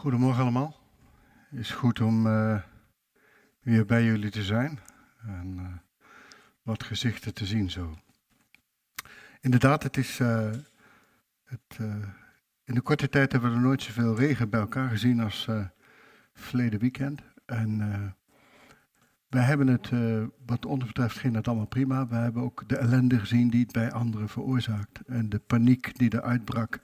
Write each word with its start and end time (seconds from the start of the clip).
Goedemorgen 0.00 0.42
allemaal. 0.42 0.76
Het 1.50 1.58
is 1.58 1.70
goed 1.70 2.00
om 2.00 2.26
uh, 2.26 2.60
weer 3.60 3.86
bij 3.86 4.04
jullie 4.04 4.30
te 4.30 4.42
zijn 4.42 4.78
en 5.26 5.56
uh, 5.58 5.66
wat 6.62 6.82
gezichten 6.82 7.34
te 7.34 7.46
zien 7.46 7.70
zo. 7.70 7.98
Inderdaad, 9.40 9.82
het 9.82 9.96
is. 9.96 10.18
Uh, 10.18 10.50
het, 11.44 11.78
in 12.64 12.74
de 12.74 12.80
korte 12.80 13.08
tijd 13.08 13.32
hebben 13.32 13.50
we 13.50 13.56
er 13.56 13.62
nooit 13.62 13.82
zoveel 13.82 14.16
regen 14.16 14.50
bij 14.50 14.60
elkaar 14.60 14.88
gezien 14.88 15.20
als 15.20 15.48
verleden 16.32 16.80
weekend. 16.80 17.22
En 17.46 17.78
wij 19.28 19.42
hebben 19.42 19.66
het, 19.66 19.90
wat 20.46 20.66
ons 20.66 20.86
betreft, 20.86 21.18
ging 21.18 21.34
het 21.34 21.48
allemaal 21.48 21.66
prima. 21.66 22.06
We 22.06 22.14
hebben 22.14 22.42
ook 22.42 22.68
de 22.68 22.76
ellende 22.76 23.18
gezien 23.18 23.50
die 23.50 23.62
het 23.62 23.72
bij 23.72 23.92
anderen 23.92 24.28
veroorzaakt. 24.28 25.00
En 25.06 25.28
de 25.28 25.38
paniek 25.38 25.98
die 25.98 26.10
er 26.10 26.22
uitbrak 26.22 26.80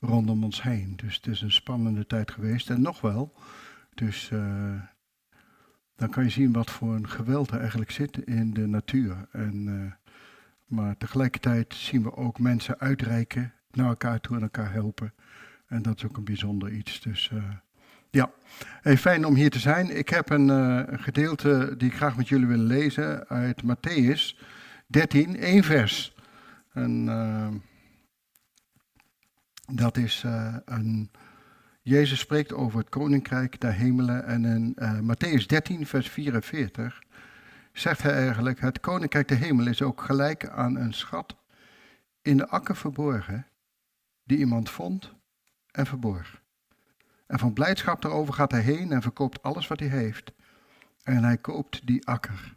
rondom 0.00 0.44
ons 0.44 0.62
heen. 0.62 0.92
Dus 0.96 1.16
het 1.16 1.26
is 1.26 1.40
een 1.40 1.52
spannende 1.52 2.06
tijd 2.06 2.30
geweest 2.30 2.70
en 2.70 2.80
nog 2.80 3.00
wel. 3.00 3.34
Dus 3.94 4.30
uh, 4.30 4.80
dan 5.96 6.10
kan 6.10 6.24
je 6.24 6.30
zien 6.30 6.52
wat 6.52 6.70
voor 6.70 6.94
een 6.94 7.08
geweld 7.08 7.50
er 7.50 7.60
eigenlijk 7.60 7.90
zit 7.90 8.18
in 8.18 8.54
de 8.54 8.66
natuur. 8.66 9.28
En, 9.32 9.66
uh, 9.66 9.92
maar 10.66 10.96
tegelijkertijd 10.96 11.74
zien 11.74 12.02
we 12.02 12.16
ook 12.16 12.38
mensen 12.38 12.78
uitreiken 12.78 13.52
naar 13.70 13.88
elkaar 13.88 14.20
toe 14.20 14.36
en 14.36 14.42
elkaar 14.42 14.72
helpen. 14.72 15.14
En 15.66 15.82
dat 15.82 15.96
is 15.96 16.04
ook 16.04 16.16
een 16.16 16.24
bijzonder 16.24 16.72
iets. 16.72 17.00
Dus 17.00 17.30
uh, 17.34 17.42
ja, 18.10 18.30
hey, 18.82 18.98
fijn 18.98 19.24
om 19.24 19.34
hier 19.34 19.50
te 19.50 19.58
zijn. 19.58 19.96
Ik 19.96 20.08
heb 20.08 20.30
een, 20.30 21.00
gedeelte 21.00 21.74
die 21.76 21.88
ik 21.88 21.96
graag 21.96 22.16
met 22.16 22.28
jullie 22.28 22.46
wil 22.46 22.58
lezen 22.58 23.28
uit 23.28 23.62
Matthäus 23.62 24.38
13, 24.86 25.36
één 25.36 25.64
vers. 25.64 26.14
En 26.72 27.08
dat 29.72 29.96
is 29.96 30.22
uh, 30.26 30.56
een. 30.64 31.10
Jezus 31.82 32.18
spreekt 32.18 32.52
over 32.52 32.78
het 32.78 32.88
koninkrijk 32.88 33.60
der 33.60 33.72
hemelen. 33.72 34.24
En 34.24 34.44
in 34.44 34.76
uh, 34.78 34.98
Matthäus 35.00 35.46
13, 35.46 35.86
vers 35.86 36.08
44 36.10 37.02
zegt 37.72 38.02
hij 38.02 38.12
eigenlijk: 38.12 38.60
Het 38.60 38.80
koninkrijk 38.80 39.28
der 39.28 39.38
hemel 39.38 39.66
is 39.66 39.82
ook 39.82 40.00
gelijk 40.00 40.48
aan 40.48 40.76
een 40.76 40.94
schat 40.94 41.36
in 42.22 42.36
de 42.36 42.48
akker 42.48 42.76
verborgen, 42.76 43.46
die 44.24 44.38
iemand 44.38 44.70
vond 44.70 45.14
en 45.70 45.86
verborg. 45.86 46.42
En 47.26 47.38
van 47.38 47.52
blijdschap 47.52 48.02
daarover 48.02 48.34
gaat 48.34 48.50
hij 48.50 48.60
heen 48.60 48.92
en 48.92 49.02
verkoopt 49.02 49.42
alles 49.42 49.66
wat 49.66 49.80
hij 49.80 49.88
heeft. 49.88 50.32
En 51.02 51.24
hij 51.24 51.38
koopt 51.38 51.86
die 51.86 52.06
akker. 52.06 52.56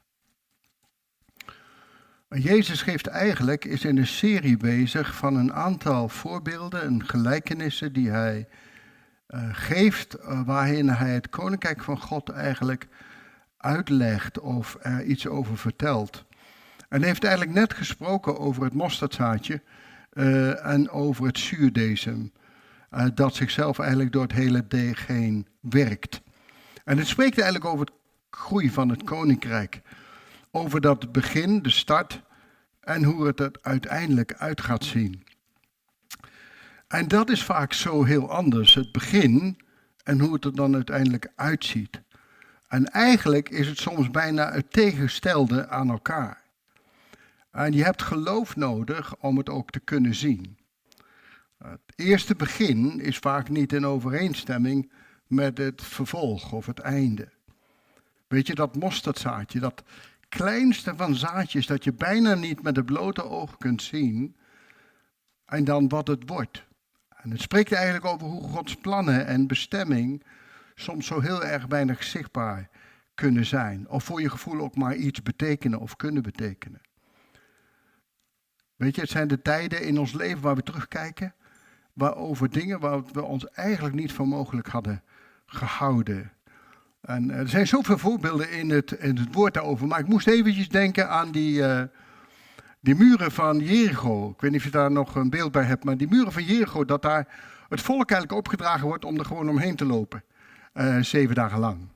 Jezus 2.36 2.82
geeft 2.82 3.08
eigenlijk, 3.08 3.66
is 3.66 3.86
in 3.86 3.98
een 3.98 4.08
serie 4.08 4.58
bezig 4.58 5.16
van 5.16 5.36
een 5.36 5.54
aantal 5.54 6.10
voorbeelden 6.10 6.82
en 6.82 7.08
gelijkenissen 7.08 7.94
die 7.94 8.10
hij 8.10 8.48
uh, 9.28 9.50
geeft, 9.52 10.18
uh, 10.20 10.42
waarin 10.46 10.90
hij 10.90 11.14
het 11.14 11.30
koninkrijk 11.30 11.84
van 11.84 12.00
God 12.00 12.30
eigenlijk 12.30 12.88
uitlegt 13.58 14.40
of 14.40 14.78
er 14.82 15.04
iets 15.04 15.28
over 15.28 15.58
vertelt. 15.58 16.26
En 16.90 17.04
heeft 17.04 17.24
eigenlijk 17.24 17.56
net 17.56 17.74
gesproken 17.74 18.40
over 18.40 18.64
het 18.64 18.74
mosterdzaadje 18.74 19.62
uh, 20.14 20.66
en 20.66 20.90
over 20.90 21.26
het 21.26 21.38
zuurdesem, 21.38 22.32
dat 23.14 23.36
zichzelf 23.36 23.80
eigenlijk 23.80 24.12
door 24.12 24.24
het 24.24 24.32
hele 24.32 24.68
deeg 24.68 25.08
heen 25.08 25.48
werkt. 25.60 26.22
En 26.84 26.98
het 26.98 27.08
spreekt 27.08 27.40
eigenlijk 27.40 27.74
over 27.74 27.86
het 27.86 27.96
groei 28.30 28.70
van 28.70 28.90
het 28.90 29.04
koninkrijk 29.04 29.82
over 30.52 30.82
dat 30.82 31.12
begin, 31.12 31.62
de 31.62 31.70
start, 31.70 32.22
en 32.80 33.04
hoe 33.04 33.28
het 33.28 33.40
er 33.40 33.52
uiteindelijk 33.62 34.34
uit 34.34 34.62
gaat 34.62 34.84
zien. 34.84 35.24
En 36.88 37.08
dat 37.08 37.30
is 37.30 37.44
vaak 37.44 37.74
zo 37.74 38.04
heel 38.04 38.32
anders, 38.32 38.74
het 38.74 38.92
begin 38.92 39.58
en 40.04 40.20
hoe 40.20 40.34
het 40.34 40.46
er 40.46 40.56
dan 40.56 40.76
uiteindelijk 40.76 41.32
uitziet. 41.36 42.02
En 42.68 42.86
eigenlijk 42.86 43.50
is 43.50 43.68
het 43.68 43.78
soms 43.78 44.12
bijna 44.12 44.52
het 44.52 44.72
tegenstelde 44.72 45.68
aan 45.68 45.90
elkaar. 45.90 46.42
En 47.52 47.74
je 47.74 47.84
hebt 47.84 48.02
geloof 48.02 48.56
nodig 48.56 49.16
om 49.16 49.38
het 49.38 49.50
ook 49.50 49.70
te 49.70 49.80
kunnen 49.80 50.16
zien. 50.16 50.58
Het 51.58 51.82
eerste 51.96 52.36
begin 52.36 53.00
is 53.00 53.18
vaak 53.18 53.50
niet 53.50 53.74
in 53.74 53.86
overeenstemming 53.86 54.92
met 55.28 55.58
het 55.58 55.82
vervolg 55.84 56.52
of 56.52 56.66
het 56.66 56.80
einde. 56.80 57.30
Weet 58.28 58.48
je, 58.48 58.56
dat 58.56 58.76
mosterdzaadje, 58.76 59.60
dat 59.60 59.84
kleinste 60.30 60.96
van 60.96 61.16
zaadjes 61.16 61.68
dat 61.68 61.84
je 61.84 61.94
bijna 61.94 62.34
niet 62.34 62.62
met 62.62 62.76
het 62.76 62.86
blote 62.86 63.24
oog 63.24 63.58
kunt 63.58 63.82
zien. 63.82 64.36
En 65.46 65.64
dan 65.64 65.88
wat 65.88 66.08
het 66.08 66.30
wordt. 66.30 66.68
En 67.10 67.32
het 67.32 67.42
spreekt 67.42 67.72
eigenlijk 67.72 68.06
over 68.06 68.28
hoe 68.28 68.44
Gods 68.44 68.76
plannen 68.76 69.26
en 69.26 69.48
bestemming 69.48 70.24
soms 70.76 71.06
zo 71.06 71.20
heel 71.20 71.44
erg 71.44 71.66
weinig 71.66 72.04
zichtbaar 72.04 72.70
kunnen 73.16 73.46
zijn. 73.46 73.90
Of 73.90 74.04
voor 74.04 74.22
je 74.22 74.30
gevoel 74.30 74.62
ook 74.62 74.76
maar 74.76 74.96
iets 74.96 75.22
betekenen 75.22 75.80
of 75.80 75.96
kunnen 75.96 76.24
betekenen. 76.24 76.82
Weet 78.76 78.96
je, 78.96 79.02
het 79.02 79.10
zijn 79.10 79.28
de 79.28 79.42
tijden 79.42 79.84
in 79.84 80.00
ons 80.00 80.14
leven 80.14 80.42
waar 80.42 80.56
we 80.56 80.64
terugkijken. 80.64 81.36
Waarover 81.94 82.50
dingen 82.50 82.80
waar 82.80 83.04
we 83.06 83.24
ons 83.24 83.46
eigenlijk 83.46 83.96
niet 83.96 84.12
voor 84.12 84.28
mogelijk 84.28 84.68
hadden 84.68 85.04
gehouden. 85.46 86.32
En 87.02 87.32
er 87.32 87.50
zijn 87.50 87.68
zoveel 87.68 87.98
voorbeelden 87.98 88.52
in 88.52 88.70
het, 88.70 88.92
in 88.92 89.18
het 89.18 89.34
woord 89.34 89.54
daarover. 89.54 89.88
Maar 89.88 90.00
ik 90.00 90.08
moest 90.08 90.28
eventjes 90.28 90.70
denken 90.70 91.10
aan 91.10 91.32
die, 91.32 91.60
uh, 91.60 91.82
die 92.80 92.96
muren 92.96 93.32
van 93.32 93.60
Jericho. 93.60 94.30
Ik 94.30 94.42
weet 94.42 94.52
niet 94.52 94.60
of 94.60 94.66
je 94.66 94.72
daar 94.72 94.92
nog 94.92 95.16
een 95.16 95.30
beeld 95.30 95.52
bij 95.52 95.64
hebt. 95.64 95.84
Maar 95.84 95.98
die 95.98 96.08
muren 96.08 96.32
van 96.32 96.44
Jericho, 96.44 96.86
dat 96.86 97.02
daar 97.02 97.28
het 97.70 97.82
volk 97.82 98.12
eigenlijk 98.12 98.42
opgedragen 98.42 98.88
wordt 98.88 99.06
om 99.06 99.18
er 99.18 99.26
gewoon 99.26 99.50
omheen 99.50 99.76
te 99.76 99.86
lopen. 99.86 100.24
Uh, 100.74 101.00
zeven 101.00 101.36
dagen 101.36 101.60
lang. 101.60 101.88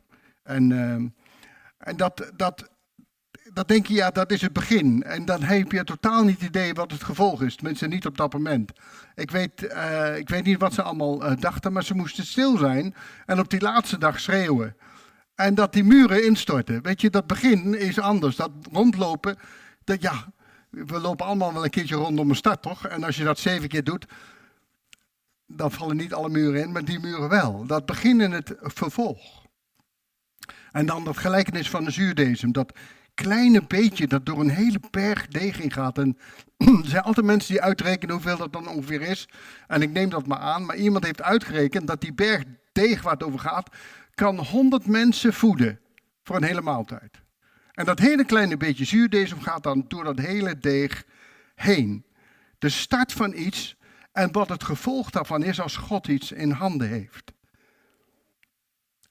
En, 0.44 0.70
uh, 0.70 0.94
en 1.78 1.98
dat, 1.98 2.32
dat, 2.36 2.70
dat 3.54 3.68
denk 3.68 3.88
je, 3.88 3.94
ja, 3.94 4.12
dat 4.12 4.32
is 4.32 4.42
het 4.42 4.54
begin. 4.54 5.04
En 5.04 5.26
dan 5.26 5.44
heb 5.44 5.72
je 5.72 5.84
totaal 5.84 6.24
niet 6.24 6.42
idee 6.42 6.74
wat 6.74 6.92
het 6.92 7.04
gevolg 7.04 7.42
is. 7.42 7.56
Tenminste, 7.56 7.88
niet 7.88 8.06
op 8.06 8.18
dat 8.18 8.34
moment. 8.34 8.72
Ik 9.16 9.32
weet, 9.32 9.64
uh, 9.64 10.18
ik 10.18 10.30
weet 10.30 10.44
niet 10.44 10.60
wat 10.60 10.74
ze 10.74 10.82
allemaal 10.82 11.26
uh, 11.26 11.38
dachten, 11.40 11.74
maar 11.74 11.84
ze 11.84 11.94
moesten 11.94 12.26
stil 12.26 12.58
zijn 12.58 12.96
en 13.26 13.40
op 13.40 13.50
die 13.50 13.62
laatste 13.62 13.98
dag 13.98 14.20
schreeuwen. 14.20 14.76
En 15.36 15.56
dat 15.56 15.74
die 15.74 15.84
muren 15.84 16.26
instorten. 16.26 16.82
Weet 16.82 17.02
je, 17.02 17.10
dat 17.10 17.28
begin 17.28 17.80
is 17.80 18.00
anders. 18.00 18.36
Dat 18.36 18.52
rondlopen, 18.72 19.38
dat 19.84 20.02
ja, 20.02 20.32
we 20.70 21.00
lopen 21.00 21.26
allemaal 21.26 21.54
wel 21.54 21.64
een 21.64 21.70
keertje 21.70 21.96
rondom 21.96 22.30
een 22.30 22.36
stad, 22.36 22.62
toch? 22.62 22.88
En 22.88 23.04
als 23.04 23.16
je 23.16 23.24
dat 23.24 23.40
zeven 23.40 23.70
keer 23.70 23.84
doet, 23.84 24.06
dan 25.48 25.72
vallen 25.72 25.96
niet 25.96 26.14
alle 26.14 26.30
muren 26.30 26.62
in, 26.62 26.72
maar 26.72 26.86
die 26.86 27.00
muren 27.00 27.30
wel. 27.30 27.66
Dat 27.66 27.86
begin 27.86 28.22
in 28.22 28.32
het 28.32 28.56
vervolg. 28.60 29.42
En 30.72 30.86
dan 30.86 31.04
dat 31.04 31.18
gelijkenis 31.18 31.70
van 31.70 31.84
de 31.84 31.92
zuurdesem, 31.92 32.52
dat 32.52 32.74
kleine 33.14 33.62
beetje 33.68 34.08
dat 34.08 34.26
door 34.26 34.40
een 34.40 34.50
hele 34.50 34.80
berg 34.92 35.28
deeg 35.28 35.60
in 35.60 35.72
gaat. 35.72 35.98
En 35.98 36.18
er 36.58 36.80
zijn 36.84 37.04
altijd 37.04 37.26
mensen 37.26 37.54
die 37.54 37.62
uitrekenen 37.62 38.16
hoeveel 38.16 38.38
dat 38.38 38.54
dan 38.54 38.68
ongeveer 38.68 39.02
is. 39.02 39.28
En 39.68 39.82
ik 39.82 39.92
neem 39.92 40.10
dat 40.10 40.28
maar 40.28 40.38
aan, 40.38 40.66
maar 40.66 40.76
iemand 40.76 41.06
heeft 41.06 41.22
uitgerekend 41.22 41.88
dat 41.88 42.02
die 42.02 42.14
berg 42.14 42.44
deeg 42.72 43.02
waar 43.02 43.14
het 43.14 43.24
over 43.24 43.40
gaat, 43.40 43.70
kan 44.14 44.38
100 44.38 44.88
mensen 44.88 45.34
voeden 45.34 45.80
voor 46.24 46.36
een 46.36 46.44
hele 46.44 46.62
maaltijd. 46.62 47.22
En 47.72 47.86
dat 47.86 48.00
hele 48.00 48.26
kleine 48.26 48.58
beetje 48.58 48.86
zuurdesem 48.86 49.42
gaat 49.42 49.64
dan 49.64 49.86
door 49.88 50.04
dat 50.04 50.20
hele 50.20 50.58
deeg 50.58 51.06
heen. 51.56 52.06
De 52.60 52.70
start 52.70 53.14
van 53.14 53.34
iets 53.34 53.76
en 54.12 54.32
wat 54.32 54.50
het 54.50 54.64
gevolg 54.64 55.10
daarvan 55.10 55.44
is 55.44 55.62
als 55.62 55.76
God 55.76 56.08
iets 56.08 56.32
in 56.32 56.52
handen 56.52 56.88
heeft. 56.88 57.32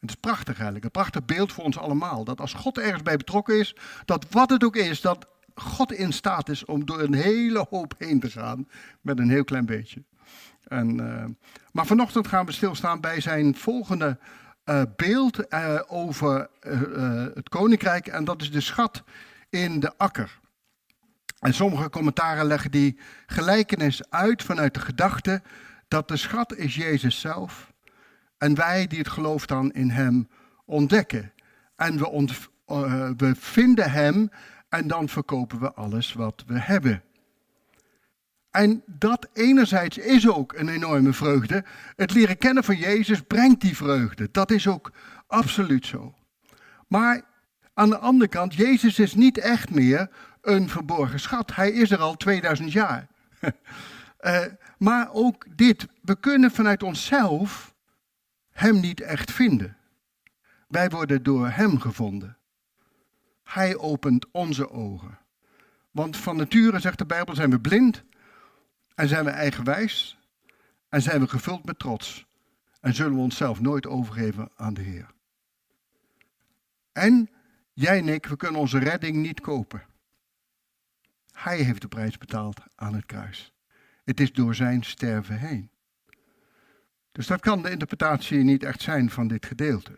Het 0.03 0.11
is 0.11 0.17
prachtig 0.17 0.55
eigenlijk, 0.55 0.85
een 0.85 0.91
prachtig 0.91 1.25
beeld 1.25 1.53
voor 1.53 1.65
ons 1.65 1.79
allemaal. 1.79 2.25
Dat 2.25 2.41
als 2.41 2.53
God 2.53 2.79
ergens 2.79 3.03
bij 3.03 3.17
betrokken 3.17 3.59
is, 3.59 3.77
dat 4.05 4.27
wat 4.31 4.51
het 4.51 4.65
ook 4.65 4.77
is, 4.77 5.01
dat 5.01 5.27
God 5.55 5.93
in 5.93 6.13
staat 6.13 6.49
is 6.49 6.65
om 6.65 6.87
door 6.87 7.01
een 7.01 7.15
hele 7.15 7.67
hoop 7.71 7.95
heen 7.99 8.21
te 8.21 8.31
gaan 8.31 8.69
met 9.01 9.19
een 9.19 9.31
heel 9.31 9.45
klein 9.45 9.67
beetje. 9.67 10.03
En, 10.65 11.01
uh, 11.01 11.25
maar 11.73 11.87
vanochtend 11.87 12.27
gaan 12.27 12.47
we 12.47 12.53
stilstaan 12.53 13.01
bij 13.01 13.21
zijn 13.21 13.55
volgende 13.55 14.19
uh, 14.65 14.83
beeld 14.97 15.53
uh, 15.55 15.81
over 15.87 16.49
het 17.35 17.49
koninkrijk 17.49 18.07
en 18.07 18.25
dat 18.25 18.43
is 18.43 18.51
de 18.51 18.61
schat 18.61 19.03
in 19.51 19.81
de 19.81 19.93
akker. 19.97 20.41
En 21.39 21.55
sommige 21.55 21.91
commentaren 21.91 22.47
leggen 22.47 22.71
die 22.71 22.99
gelijkenis 23.27 24.11
uit 24.11 24.43
vanuit 24.43 24.75
de 24.75 24.81
gedachte 24.81 25.43
dat 25.89 26.09
de 26.09 26.17
schat 26.17 26.55
is 26.55 26.75
Jezus 26.75 27.21
zelf 27.21 27.72
en 28.43 28.55
wij 28.55 28.87
die 28.87 28.99
het 28.99 29.09
geloof 29.09 29.47
dan 29.47 29.73
in 29.73 29.91
Hem 29.91 30.29
ontdekken. 30.65 31.33
En 31.77 31.99
we, 31.99 32.09
ont, 32.09 32.49
we 33.17 33.35
vinden 33.37 33.91
Hem 33.91 34.31
en 34.69 34.87
dan 34.87 35.09
verkopen 35.09 35.61
we 35.61 35.73
alles 35.73 36.13
wat 36.13 36.45
we 36.47 36.59
hebben. 36.59 37.03
En 38.51 38.83
dat 38.87 39.29
enerzijds 39.33 39.99
is 39.99 40.29
ook 40.29 40.53
een 40.53 40.69
enorme 40.69 41.13
vreugde. 41.13 41.65
Het 41.97 42.13
leren 42.15 42.39
kennen 42.39 42.65
van 42.65 42.77
Jezus 42.77 43.21
brengt 43.21 43.61
die 43.61 43.77
vreugde. 43.77 44.29
Dat 44.33 44.51
is 44.51 44.69
ook 44.69 44.93
absoluut 45.27 45.87
zo. 45.87 46.15
Maar 46.89 47.23
aan 47.75 47.91
de 47.91 47.99
andere 47.99 48.29
kant, 48.29 48.55
Jezus 48.55 48.99
is 48.99 49.15
niet 49.15 49.39
echt 49.39 49.71
meer 49.71 50.11
een 50.41 50.69
verborgen 50.69 51.21
schat. 51.21 51.55
Hij 51.55 51.71
is 51.71 51.91
er 51.91 51.99
al 51.99 52.17
2000 52.17 52.73
jaar. 52.73 53.07
uh, 54.21 54.41
maar 54.79 55.09
ook 55.13 55.45
dit, 55.57 55.87
we 56.01 56.17
kunnen 56.21 56.51
vanuit 56.51 56.83
onszelf 56.83 57.72
Hem 58.53 58.81
niet 58.81 59.01
echt 59.01 59.33
vinden. 59.33 59.77
Wij 60.69 60.91
worden 60.91 61.23
door 61.23 61.49
Hem 61.49 61.81
gevonden. 61.81 62.37
Hij 63.45 63.77
opent 63.77 64.27
onze 64.31 64.71
ogen. 64.71 65.19
Want 65.91 66.17
van 66.17 66.37
nature, 66.37 66.81
zegt 66.81 66.99
de 66.99 67.07
Bijbel, 67.07 67.35
zijn 67.35 67.51
we 67.51 67.61
blind 67.61 68.05
en 68.95 69.09
zijn 69.09 69.25
we 69.25 69.31
eigenwijs 69.31 70.19
en 70.89 71.03
zijn 71.03 71.21
we 71.21 71.29
gevuld 71.29 71.65
met 71.65 71.79
trots 71.79 72.27
en 72.81 72.95
zullen 72.95 73.15
we 73.15 73.21
onszelf 73.21 73.61
nooit 73.61 73.87
overgeven 73.87 74.49
aan 74.57 74.75
de 74.75 74.81
Heer. 74.81 75.11
En 76.93 77.31
jij 77.73 77.99
en 77.99 78.09
ik, 78.09 78.27
we 78.27 78.37
kunnen 78.37 78.61
onze 78.61 78.79
redding 78.79 79.17
niet 79.17 79.41
kopen. 79.41 79.83
Hij 81.33 81.59
heeft 81.59 81.81
de 81.81 81.89
prijs 81.89 82.19
betaald 82.19 82.61
aan 82.75 82.95
het 82.95 83.07
kruis. 83.07 83.53
Het 84.05 84.21
is 84.21 84.33
door 84.33 84.55
zijn 84.55 84.83
sterven 84.83 85.39
heen. 85.39 85.71
Dus 87.13 87.27
dat 87.27 87.41
kan 87.41 87.63
de 87.63 87.71
interpretatie 87.71 88.39
niet 88.39 88.63
echt 88.63 88.83
zijn 88.83 89.11
van 89.11 89.29
dit 89.29 89.47
gedeelte. 89.47 89.93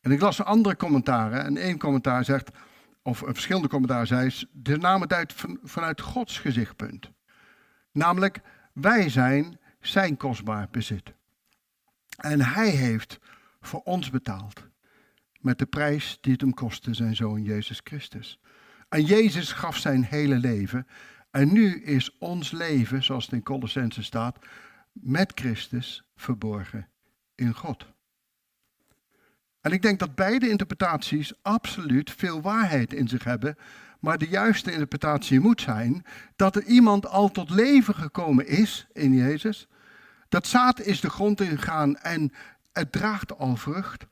En 0.00 0.10
ik 0.10 0.20
las 0.20 0.42
andere 0.42 0.76
commentaren 0.76 1.44
en 1.44 1.56
één 1.56 1.78
commentaar 1.78 2.24
zegt, 2.24 2.50
of 3.02 3.20
een 3.20 3.34
verschillende 3.34 3.68
commentaar 3.68 4.06
zei, 4.06 4.46
de 4.52 4.76
naam 4.76 5.00
het 5.00 5.12
uit 5.12 5.34
vanuit 5.62 6.00
Gods 6.00 6.38
gezichtpunt. 6.38 7.10
Namelijk, 7.92 8.40
wij 8.72 9.08
zijn 9.08 9.58
zijn 9.80 10.16
kostbaar 10.16 10.68
bezit. 10.70 11.12
En 12.16 12.40
hij 12.40 12.68
heeft 12.68 13.18
voor 13.60 13.80
ons 13.80 14.10
betaald. 14.10 14.62
Met 15.40 15.58
de 15.58 15.66
prijs 15.66 16.18
die 16.20 16.32
het 16.32 16.40
hem 16.40 16.54
kostte, 16.54 16.94
zijn 16.94 17.16
zoon 17.16 17.42
Jezus 17.42 17.80
Christus. 17.84 18.40
En 18.88 19.04
Jezus 19.04 19.52
gaf 19.52 19.76
zijn 19.76 20.04
hele 20.04 20.36
leven. 20.36 20.86
En 21.30 21.52
nu 21.52 21.82
is 21.82 22.18
ons 22.18 22.50
leven, 22.50 23.02
zoals 23.02 23.24
het 23.24 23.34
in 23.34 23.42
Colossense 23.42 24.02
staat, 24.02 24.38
met 24.94 25.32
Christus 25.34 26.04
verborgen 26.16 26.88
in 27.34 27.54
God. 27.54 27.86
En 29.60 29.72
ik 29.72 29.82
denk 29.82 29.98
dat 29.98 30.14
beide 30.14 30.48
interpretaties 30.48 31.32
absoluut 31.42 32.10
veel 32.10 32.40
waarheid 32.40 32.92
in 32.92 33.08
zich 33.08 33.24
hebben. 33.24 33.56
Maar 34.00 34.18
de 34.18 34.28
juiste 34.28 34.72
interpretatie 34.72 35.40
moet 35.40 35.60
zijn 35.60 36.04
dat 36.36 36.56
er 36.56 36.64
iemand 36.64 37.06
al 37.06 37.30
tot 37.30 37.50
leven 37.50 37.94
gekomen 37.94 38.46
is 38.46 38.86
in 38.92 39.14
Jezus. 39.14 39.68
Dat 40.28 40.46
zaad 40.46 40.80
is 40.80 41.00
de 41.00 41.10
grond 41.10 41.40
ingegaan 41.40 41.96
en 41.96 42.32
het 42.72 42.92
draagt 42.92 43.38
al 43.38 43.56
vrucht. 43.56 44.06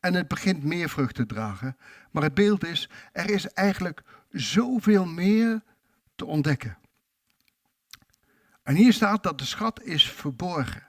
En 0.00 0.14
het 0.14 0.28
begint 0.28 0.64
meer 0.64 0.88
vrucht 0.88 1.14
te 1.14 1.26
dragen. 1.26 1.76
Maar 2.10 2.22
het 2.22 2.34
beeld 2.34 2.64
is, 2.64 2.90
er 3.12 3.30
is 3.30 3.46
eigenlijk 3.46 4.02
zoveel 4.30 5.06
meer 5.06 5.62
te 6.14 6.24
ontdekken. 6.24 6.78
En 8.68 8.74
hier 8.74 8.92
staat 8.92 9.22
dat 9.22 9.38
de 9.38 9.44
schat 9.44 9.82
is 9.82 10.10
verborgen. 10.10 10.86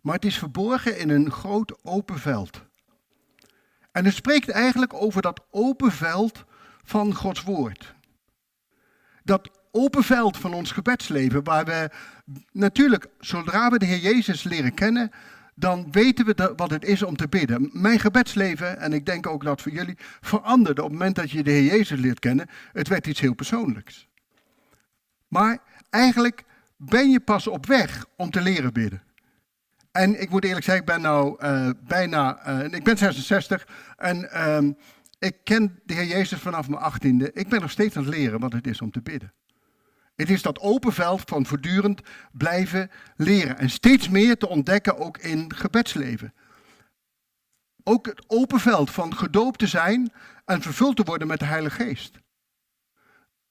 Maar 0.00 0.14
het 0.14 0.24
is 0.24 0.38
verborgen 0.38 0.98
in 0.98 1.10
een 1.10 1.30
groot 1.30 1.84
open 1.84 2.18
veld. 2.18 2.62
En 3.92 4.04
het 4.04 4.14
spreekt 4.14 4.48
eigenlijk 4.48 4.94
over 4.94 5.22
dat 5.22 5.46
open 5.50 5.92
veld 5.92 6.44
van 6.84 7.14
Gods 7.14 7.42
woord. 7.42 7.94
Dat 9.24 9.50
open 9.70 10.02
veld 10.02 10.36
van 10.36 10.54
ons 10.54 10.72
gebedsleven, 10.72 11.44
waar 11.44 11.64
we 11.64 11.90
natuurlijk, 12.52 13.06
zodra 13.18 13.70
we 13.70 13.78
de 13.78 13.86
Heer 13.86 14.14
Jezus 14.14 14.42
leren 14.42 14.74
kennen, 14.74 15.10
dan 15.54 15.92
weten 15.92 16.26
we 16.26 16.52
wat 16.56 16.70
het 16.70 16.84
is 16.84 17.02
om 17.02 17.16
te 17.16 17.28
bidden. 17.28 17.70
Mijn 17.72 18.00
gebedsleven, 18.00 18.78
en 18.78 18.92
ik 18.92 19.06
denk 19.06 19.26
ook 19.26 19.44
dat 19.44 19.62
voor 19.62 19.72
jullie, 19.72 19.96
veranderde 20.20 20.82
op 20.82 20.88
het 20.88 20.98
moment 20.98 21.16
dat 21.16 21.30
je 21.30 21.42
de 21.42 21.50
Heer 21.50 21.72
Jezus 21.72 22.00
leert 22.00 22.18
kennen. 22.18 22.46
Het 22.72 22.88
werd 22.88 23.06
iets 23.06 23.20
heel 23.20 23.34
persoonlijks. 23.34 24.08
Maar 25.28 25.58
eigenlijk 25.90 26.46
ben 26.78 27.10
je 27.10 27.20
pas 27.20 27.46
op 27.46 27.66
weg 27.66 28.06
om 28.16 28.30
te 28.30 28.40
leren 28.40 28.72
bidden. 28.72 29.02
En 29.92 30.20
ik 30.20 30.30
moet 30.30 30.44
eerlijk 30.44 30.64
zeggen, 30.64 30.84
ik 30.84 30.90
ben 30.90 31.00
nou 31.00 31.44
uh, 31.44 31.70
bijna, 31.86 32.48
uh, 32.48 32.72
ik 32.72 32.84
ben 32.84 32.98
66 32.98 33.66
en 33.96 34.28
uh, 34.34 34.70
ik 35.18 35.36
ken 35.44 35.80
de 35.84 35.94
Heer 35.94 36.06
Jezus 36.06 36.40
vanaf 36.40 36.68
mijn 36.68 36.82
achttiende. 36.82 37.30
Ik 37.32 37.48
ben 37.48 37.60
nog 37.60 37.70
steeds 37.70 37.96
aan 37.96 38.04
het 38.04 38.14
leren 38.14 38.40
wat 38.40 38.52
het 38.52 38.66
is 38.66 38.80
om 38.80 38.90
te 38.90 39.00
bidden. 39.00 39.32
Het 40.14 40.30
is 40.30 40.42
dat 40.42 40.58
open 40.58 40.92
veld 40.92 41.22
van 41.24 41.46
voortdurend 41.46 42.00
blijven 42.32 42.90
leren 43.16 43.58
en 43.58 43.70
steeds 43.70 44.08
meer 44.08 44.36
te 44.36 44.48
ontdekken 44.48 44.98
ook 44.98 45.18
in 45.18 45.54
gebedsleven. 45.54 46.34
Ook 47.84 48.06
het 48.06 48.24
open 48.26 48.60
veld 48.60 48.90
van 48.90 49.16
gedoopt 49.16 49.58
te 49.58 49.66
zijn 49.66 50.12
en 50.44 50.62
vervuld 50.62 50.96
te 50.96 51.02
worden 51.02 51.28
met 51.28 51.38
de 51.38 51.44
Heilige 51.44 51.82
Geest. 51.82 52.20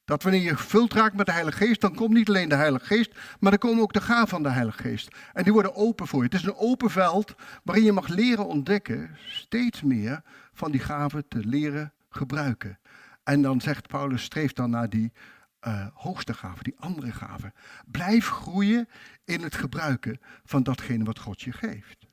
Dat 0.07 0.23
wanneer 0.23 0.41
je 0.41 0.55
gevuld 0.55 0.93
raakt 0.93 1.15
met 1.15 1.25
de 1.25 1.31
Heilige 1.31 1.57
Geest, 1.57 1.81
dan 1.81 1.95
komt 1.95 2.13
niet 2.13 2.27
alleen 2.27 2.49
de 2.49 2.55
Heilige 2.55 2.85
Geest, 2.85 3.11
maar 3.39 3.51
dan 3.51 3.59
komen 3.59 3.81
ook 3.81 3.93
de 3.93 4.01
gaven 4.01 4.27
van 4.27 4.43
de 4.43 4.49
Heilige 4.49 4.81
Geest. 4.81 5.15
En 5.33 5.43
die 5.43 5.53
worden 5.53 5.75
open 5.75 6.07
voor 6.07 6.19
je. 6.19 6.25
Het 6.25 6.39
is 6.39 6.45
een 6.45 6.55
open 6.55 6.89
veld 6.89 7.35
waarin 7.63 7.83
je 7.83 7.91
mag 7.91 8.07
leren 8.07 8.47
ontdekken, 8.47 9.17
steeds 9.27 9.81
meer 9.81 10.21
van 10.53 10.71
die 10.71 10.79
gaven 10.79 11.27
te 11.27 11.45
leren 11.45 11.93
gebruiken. 12.09 12.79
En 13.23 13.41
dan 13.41 13.61
zegt 13.61 13.87
Paulus, 13.87 14.23
streef 14.23 14.53
dan 14.53 14.69
naar 14.69 14.89
die 14.89 15.11
uh, 15.67 15.87
hoogste 15.93 16.33
gaven, 16.33 16.63
die 16.63 16.79
andere 16.79 17.11
gaven. 17.11 17.53
Blijf 17.85 18.27
groeien 18.27 18.87
in 19.25 19.41
het 19.41 19.55
gebruiken 19.55 20.19
van 20.43 20.63
datgene 20.63 21.03
wat 21.03 21.19
God 21.19 21.41
je 21.41 21.51
geeft. 21.51 22.05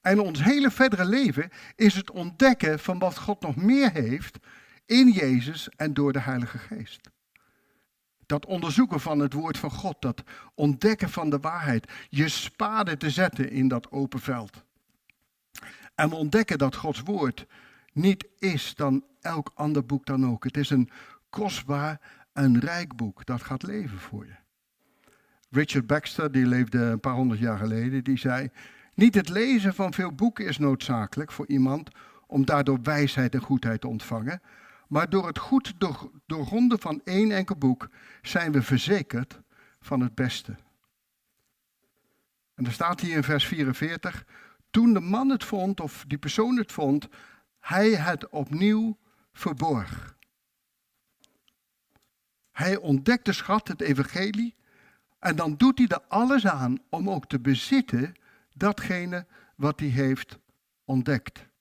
En 0.00 0.20
ons 0.20 0.42
hele 0.42 0.70
verdere 0.70 1.04
leven 1.04 1.50
is 1.76 1.94
het 1.94 2.10
ontdekken 2.10 2.78
van 2.78 2.98
wat 2.98 3.18
God 3.18 3.40
nog 3.40 3.56
meer 3.56 3.92
heeft 3.92 4.38
in 4.86 5.10
Jezus 5.10 5.68
en 5.68 5.94
door 5.94 6.12
de 6.12 6.20
Heilige 6.20 6.58
Geest. 6.58 7.10
Dat 8.26 8.46
onderzoeken 8.46 9.00
van 9.00 9.18
het 9.18 9.32
woord 9.32 9.58
van 9.58 9.70
God, 9.70 10.02
dat 10.02 10.22
ontdekken 10.54 11.10
van 11.10 11.30
de 11.30 11.38
waarheid, 11.38 11.92
je 12.08 12.28
spade 12.28 12.96
te 12.96 13.10
zetten 13.10 13.50
in 13.50 13.68
dat 13.68 13.90
open 13.90 14.20
veld. 14.20 14.64
En 15.94 16.08
we 16.08 16.14
ontdekken 16.14 16.58
dat 16.58 16.74
Gods 16.74 17.00
woord 17.00 17.46
niet 17.92 18.26
is 18.38 18.74
dan 18.74 19.04
elk 19.20 19.50
ander 19.54 19.86
boek 19.86 20.06
dan 20.06 20.26
ook. 20.26 20.44
Het 20.44 20.56
is 20.56 20.70
een 20.70 20.90
kostbaar 21.30 22.00
en 22.32 22.60
rijk 22.60 22.96
boek 22.96 23.26
dat 23.26 23.42
gaat 23.42 23.62
leven 23.62 23.98
voor 23.98 24.26
je. 24.26 24.34
Richard 25.50 25.86
Baxter, 25.86 26.32
die 26.32 26.46
leefde 26.46 26.78
een 26.78 27.00
paar 27.00 27.14
honderd 27.14 27.40
jaar 27.40 27.58
geleden, 27.58 28.04
die 28.04 28.18
zei: 28.18 28.50
Niet 28.94 29.14
het 29.14 29.28
lezen 29.28 29.74
van 29.74 29.92
veel 29.92 30.12
boeken 30.12 30.46
is 30.46 30.58
noodzakelijk 30.58 31.32
voor 31.32 31.46
iemand 31.46 31.90
om 32.26 32.44
daardoor 32.44 32.82
wijsheid 32.82 33.34
en 33.34 33.40
goedheid 33.40 33.80
te 33.80 33.88
ontvangen, 33.88 34.40
maar 34.94 35.10
door 35.10 35.26
het 35.26 35.38
goed 35.38 35.74
doorgronden 36.26 36.78
van 36.78 37.00
één 37.04 37.30
enkel 37.30 37.56
boek 37.56 37.88
zijn 38.22 38.52
we 38.52 38.62
verzekerd 38.62 39.40
van 39.80 40.00
het 40.00 40.14
beste. 40.14 40.56
En 42.54 42.66
er 42.66 42.72
staat 42.72 43.00
hier 43.00 43.16
in 43.16 43.22
vers 43.22 43.46
44, 43.46 44.24
toen 44.70 44.92
de 44.92 45.00
man 45.00 45.28
het 45.28 45.44
vond, 45.44 45.80
of 45.80 46.04
die 46.06 46.18
persoon 46.18 46.56
het 46.56 46.72
vond, 46.72 47.08
hij 47.60 47.90
het 47.90 48.28
opnieuw 48.28 48.98
verborg. 49.32 50.16
Hij 52.50 52.76
ontdekt 52.76 53.24
de 53.24 53.32
schat, 53.32 53.68
het 53.68 53.80
evangelie, 53.80 54.54
en 55.18 55.36
dan 55.36 55.56
doet 55.56 55.78
hij 55.78 55.86
er 55.88 56.02
alles 56.08 56.46
aan 56.46 56.78
om 56.88 57.10
ook 57.10 57.26
te 57.26 57.40
bezitten 57.40 58.14
datgene 58.52 59.26
wat 59.56 59.80
hij 59.80 59.88
heeft 59.88 60.38
ontdekt. 60.84 61.52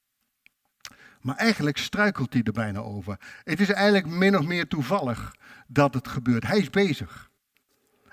Maar 1.24 1.36
eigenlijk 1.36 1.78
struikelt 1.78 2.34
hij 2.34 2.44
er 2.44 2.52
bijna 2.52 2.80
over. 2.80 3.20
Het 3.44 3.60
is 3.60 3.70
eigenlijk 3.70 4.08
min 4.08 4.38
of 4.38 4.46
meer 4.46 4.68
toevallig 4.68 5.36
dat 5.68 5.94
het 5.94 6.08
gebeurt. 6.08 6.48
Hij 6.48 6.60
is 6.60 6.70
bezig. 6.70 7.30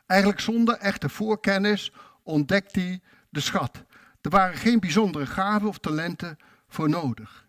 Eigenlijk 0.06 0.40
zonder 0.40 0.76
echte 0.76 1.08
voorkennis 1.08 1.92
ontdekt 2.22 2.74
hij 2.74 3.00
de 3.28 3.40
schat. 3.40 3.84
Er 4.20 4.30
waren 4.30 4.56
geen 4.56 4.80
bijzondere 4.80 5.26
gaven 5.26 5.68
of 5.68 5.78
talenten 5.78 6.36
voor 6.68 6.88
nodig. 6.88 7.48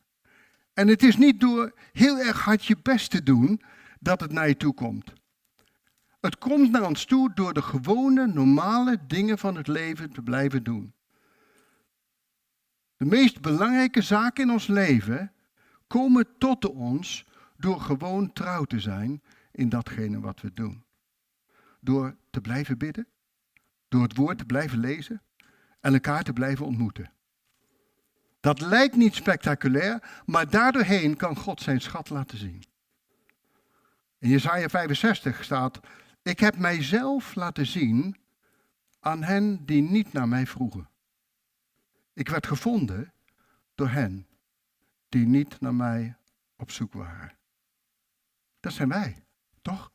En 0.73 0.87
het 0.87 1.03
is 1.03 1.17
niet 1.17 1.39
door 1.39 1.73
heel 1.91 2.17
erg 2.17 2.41
hard 2.41 2.65
je 2.65 2.77
best 2.81 3.11
te 3.11 3.23
doen 3.23 3.61
dat 3.99 4.19
het 4.19 4.31
naar 4.31 4.47
je 4.47 4.57
toe 4.57 4.73
komt. 4.73 5.13
Het 6.19 6.37
komt 6.37 6.71
naar 6.71 6.85
ons 6.87 7.05
toe 7.05 7.31
door 7.33 7.53
de 7.53 7.61
gewone, 7.61 8.27
normale 8.27 8.97
dingen 9.07 9.37
van 9.37 9.55
het 9.55 9.67
leven 9.67 10.11
te 10.11 10.21
blijven 10.21 10.63
doen. 10.63 10.93
De 12.97 13.05
meest 13.05 13.41
belangrijke 13.41 14.01
zaken 14.01 14.43
in 14.43 14.51
ons 14.51 14.67
leven 14.67 15.31
komen 15.91 16.27
tot 16.37 16.65
ons 16.65 17.25
door 17.57 17.81
gewoon 17.81 18.33
trouw 18.33 18.63
te 18.63 18.79
zijn 18.79 19.21
in 19.51 19.69
datgene 19.69 20.19
wat 20.19 20.41
we 20.41 20.53
doen. 20.53 20.83
Door 21.79 22.15
te 22.29 22.41
blijven 22.41 22.77
bidden, 22.77 23.07
door 23.87 24.01
het 24.01 24.15
woord 24.15 24.37
te 24.37 24.45
blijven 24.45 24.79
lezen 24.79 25.21
en 25.79 25.93
elkaar 25.93 26.23
te 26.23 26.33
blijven 26.33 26.65
ontmoeten. 26.65 27.11
Dat 28.39 28.61
lijkt 28.61 28.95
niet 28.95 29.15
spectaculair, 29.15 30.21
maar 30.25 30.49
daardoorheen 30.49 31.15
kan 31.15 31.35
God 31.35 31.61
zijn 31.61 31.81
schat 31.81 32.09
laten 32.09 32.37
zien. 32.37 32.63
In 34.17 34.29
Jesaja 34.29 34.69
65 34.69 35.43
staat, 35.43 35.79
ik 36.21 36.39
heb 36.39 36.57
mijzelf 36.57 37.35
laten 37.35 37.65
zien 37.65 38.17
aan 38.99 39.23
hen 39.23 39.65
die 39.65 39.81
niet 39.81 40.13
naar 40.13 40.27
mij 40.27 40.47
vroegen. 40.47 40.89
Ik 42.13 42.29
werd 42.29 42.47
gevonden 42.47 43.13
door 43.75 43.89
hen 43.89 44.25
die 45.11 45.27
niet 45.27 45.59
naar 45.59 45.75
mij 45.75 46.15
op 46.57 46.71
zoek 46.71 46.93
waren. 46.93 47.37
Dat 48.59 48.73
zijn 48.73 48.89
wij, 48.89 49.25
toch? 49.61 49.91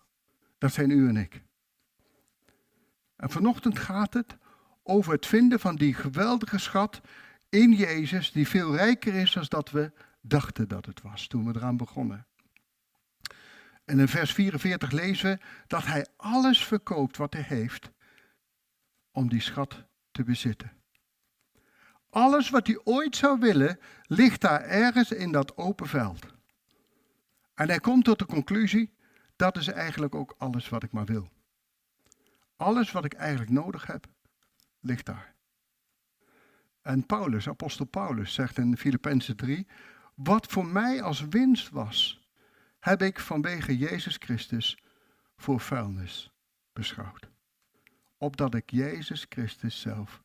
Dat 0.59 0.73
zijn 0.73 0.91
u 0.91 1.09
en 1.09 1.17
ik. 1.17 1.43
En 3.17 3.31
vanochtend 3.31 3.79
gaat 3.79 4.15
het 4.15 4.37
over 4.83 5.13
het 5.13 5.27
vinden 5.27 5.61
van 5.61 5.77
die 5.77 5.95
geweldige 5.95 6.59
schat 6.59 7.01
in 7.49 7.73
Jezus, 7.73 8.33
die 8.33 8.49
veel 8.49 8.77
rijker 8.77 9.15
is 9.15 9.33
dan 9.33 9.45
dat 9.49 9.71
we 9.71 9.93
dachten 10.21 10.69
dat 10.69 10.87
het 10.87 11.03
was 11.03 11.27
toen 11.27 11.47
we 11.47 11.59
eraan 11.59 11.77
begonnen. 11.77 12.27
En 13.85 13.99
in 13.99 14.09
vers 14.09 14.33
44 14.33 14.91
lezen 14.91 15.31
we 15.31 15.45
dat 15.67 15.85
hij 15.85 16.07
alles 16.17 16.65
verkoopt 16.65 17.17
wat 17.17 17.33
hij 17.33 17.43
heeft 17.43 17.91
om 19.11 19.29
die 19.29 19.41
schat 19.41 19.85
te 20.11 20.25
bezitten. 20.25 20.76
Alles 22.17 22.51
wat 22.51 22.67
hij 22.67 22.81
ooit 22.85 23.17
zou 23.17 23.39
willen, 23.39 23.79
ligt 24.03 24.41
daar 24.41 24.61
ergens 24.61 25.13
in 25.13 25.33
dat 25.33 25.57
open 25.57 25.87
veld. 25.87 26.27
En 27.55 27.69
hij 27.69 27.81
komt 27.81 28.05
tot 28.05 28.19
de 28.19 28.27
conclusie, 28.27 28.95
dat 29.37 29.57
is 29.57 29.69
eigenlijk 29.69 30.15
ook 30.15 30.35
alles 30.39 30.69
wat 30.69 30.83
ik 30.83 30.93
maar 30.93 31.05
wil. 31.05 31.29
Alles 32.57 32.93
wat 32.93 33.05
ik 33.05 33.13
eigenlijk 33.13 33.51
nodig 33.51 33.87
heb, 33.87 34.07
ligt 34.81 35.07
daar. 35.07 35.35
En 36.83 37.07
Paulus, 37.07 37.49
apostel 37.49 37.87
Paulus, 37.87 38.35
zegt 38.35 38.59
in 38.59 38.77
Filippenzen 38.77 39.37
3, 39.37 39.67
wat 40.15 40.47
voor 40.47 40.67
mij 40.67 41.03
als 41.03 41.21
winst 41.21 41.71
was, 41.71 42.29
heb 42.79 43.03
ik 43.03 43.21
vanwege 43.21 43.77
Jezus 43.77 44.17
Christus 44.19 44.79
voor 45.37 45.61
vuilnis 45.61 46.33
beschouwd. 46.73 47.31
Opdat 48.19 48.55
ik 48.55 48.71
Jezus 48.71 49.27
Christus 49.29 49.81
zelf 49.81 50.23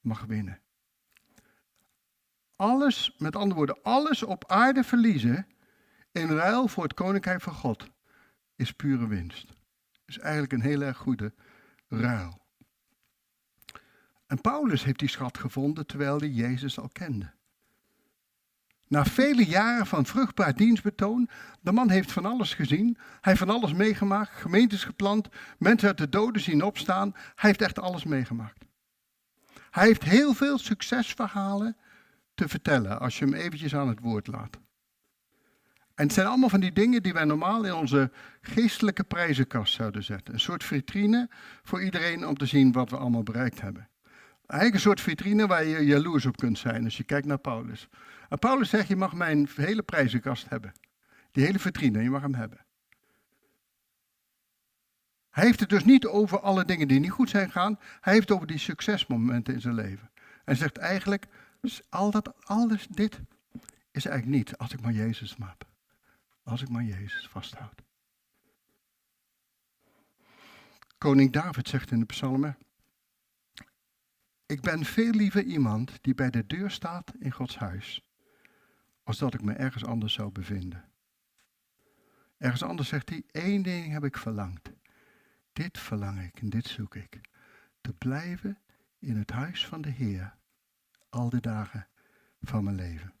mag 0.00 0.24
winnen. 0.24 0.62
Alles, 2.64 3.14
met 3.18 3.36
andere 3.36 3.54
woorden, 3.54 3.82
alles 3.82 4.22
op 4.22 4.44
aarde 4.46 4.84
verliezen 4.84 5.46
in 6.12 6.28
ruil 6.28 6.68
voor 6.68 6.82
het 6.82 6.94
koninkrijk 6.94 7.40
van 7.40 7.52
God 7.52 7.88
is 8.56 8.72
pure 8.72 9.06
winst. 9.06 9.46
Is 10.06 10.18
eigenlijk 10.18 10.52
een 10.52 10.60
heel 10.60 10.80
erg 10.80 10.96
goede 10.96 11.34
ruil. 11.88 12.40
En 14.26 14.40
Paulus 14.40 14.84
heeft 14.84 14.98
die 14.98 15.08
schat 15.08 15.38
gevonden 15.38 15.86
terwijl 15.86 16.18
hij 16.18 16.28
Jezus 16.28 16.78
al 16.78 16.88
kende. 16.88 17.32
Na 18.88 19.04
vele 19.04 19.44
jaren 19.44 19.86
van 19.86 20.06
vruchtbaar 20.06 20.54
dienstbetoon, 20.54 21.28
de 21.60 21.72
man 21.72 21.90
heeft 21.90 22.12
van 22.12 22.26
alles 22.26 22.54
gezien, 22.54 22.96
hij 22.96 23.18
heeft 23.20 23.38
van 23.38 23.50
alles 23.50 23.72
meegemaakt, 23.72 24.30
gemeentes 24.30 24.84
geplant, 24.84 25.28
mensen 25.58 25.88
uit 25.88 25.98
de 25.98 26.08
doden 26.08 26.42
zien 26.42 26.62
opstaan, 26.62 27.10
hij 27.14 27.48
heeft 27.50 27.62
echt 27.62 27.78
alles 27.78 28.04
meegemaakt. 28.04 28.64
Hij 29.70 29.86
heeft 29.86 30.04
heel 30.04 30.34
veel 30.34 30.58
succesverhalen 30.58 31.76
te 32.34 32.48
vertellen 32.48 33.00
als 33.00 33.18
je 33.18 33.24
hem 33.24 33.34
eventjes 33.34 33.74
aan 33.74 33.88
het 33.88 34.00
woord 34.00 34.26
laat. 34.26 34.58
En 35.94 36.04
het 36.04 36.12
zijn 36.12 36.26
allemaal 36.26 36.48
van 36.48 36.60
die 36.60 36.72
dingen 36.72 37.02
die 37.02 37.12
wij 37.12 37.24
normaal 37.24 37.64
in 37.64 37.74
onze 37.74 38.10
geestelijke 38.40 39.04
prijzenkast 39.04 39.74
zouden 39.74 40.02
zetten. 40.04 40.34
Een 40.34 40.40
soort 40.40 40.64
vitrine 40.64 41.28
voor 41.62 41.82
iedereen 41.82 42.26
om 42.26 42.36
te 42.36 42.46
zien 42.46 42.72
wat 42.72 42.90
we 42.90 42.96
allemaal 42.96 43.22
bereikt 43.22 43.60
hebben. 43.60 43.88
Eigenlijk 44.46 44.74
een 44.74 44.90
soort 44.90 45.00
vitrine 45.00 45.46
waar 45.46 45.64
je 45.64 45.84
jaloers 45.84 46.26
op 46.26 46.36
kunt 46.36 46.58
zijn 46.58 46.84
als 46.84 46.96
je 46.96 47.04
kijkt 47.04 47.26
naar 47.26 47.38
Paulus. 47.38 47.88
En 48.28 48.38
Paulus 48.38 48.68
zegt, 48.68 48.88
je 48.88 48.96
mag 48.96 49.12
mijn 49.12 49.48
hele 49.56 49.82
prijzenkast 49.82 50.48
hebben. 50.48 50.72
Die 51.32 51.44
hele 51.44 51.58
vitrine, 51.58 52.02
je 52.02 52.10
mag 52.10 52.22
hem 52.22 52.34
hebben. 52.34 52.64
Hij 55.30 55.44
heeft 55.44 55.60
het 55.60 55.68
dus 55.68 55.84
niet 55.84 56.06
over 56.06 56.40
alle 56.40 56.64
dingen 56.64 56.88
die 56.88 57.00
niet 57.00 57.10
goed 57.10 57.30
zijn 57.30 57.46
gegaan. 57.46 57.78
Hij 58.00 58.12
heeft 58.12 58.28
het 58.28 58.36
over 58.36 58.46
die 58.46 58.58
succesmomenten 58.58 59.54
in 59.54 59.60
zijn 59.60 59.74
leven. 59.74 60.10
En 60.44 60.56
zegt 60.56 60.76
eigenlijk, 60.76 61.26
al 61.88 62.10
dat, 62.10 62.46
alles 62.46 62.86
dit 62.86 63.20
is 63.90 64.04
eigenlijk 64.06 64.36
niet 64.36 64.56
als 64.56 64.72
ik 64.72 64.80
maar 64.80 64.92
Jezus 64.92 65.36
map. 65.36 65.68
Als 66.42 66.62
ik 66.62 66.68
maar 66.68 66.84
Jezus 66.84 67.28
vasthoud. 67.28 67.82
Koning 70.98 71.32
David 71.32 71.68
zegt 71.68 71.90
in 71.90 71.98
de 71.98 72.06
psalmen, 72.06 72.58
ik 74.46 74.60
ben 74.60 74.84
veel 74.84 75.10
liever 75.10 75.42
iemand 75.42 75.98
die 76.02 76.14
bij 76.14 76.30
de 76.30 76.46
deur 76.46 76.70
staat 76.70 77.12
in 77.18 77.32
Gods 77.32 77.58
huis, 77.58 78.08
als 79.02 79.18
dat 79.18 79.34
ik 79.34 79.42
me 79.42 79.52
ergens 79.52 79.84
anders 79.84 80.12
zou 80.12 80.30
bevinden. 80.30 80.84
Ergens 82.36 82.62
anders 82.62 82.88
zegt 82.88 83.08
hij, 83.08 83.24
één 83.30 83.62
ding 83.62 83.92
heb 83.92 84.04
ik 84.04 84.18
verlangd. 84.18 84.72
Dit 85.52 85.78
verlang 85.78 86.22
ik 86.22 86.40
en 86.40 86.50
dit 86.50 86.66
zoek 86.66 86.94
ik. 86.94 87.20
Te 87.80 87.92
blijven 87.92 88.58
in 88.98 89.16
het 89.16 89.30
huis 89.30 89.66
van 89.66 89.80
de 89.80 89.90
Heer 89.90 90.36
al 91.14 91.28
de 91.28 91.40
dagen 91.40 91.86
van 92.40 92.64
mijn 92.64 92.76
leven. 92.76 93.12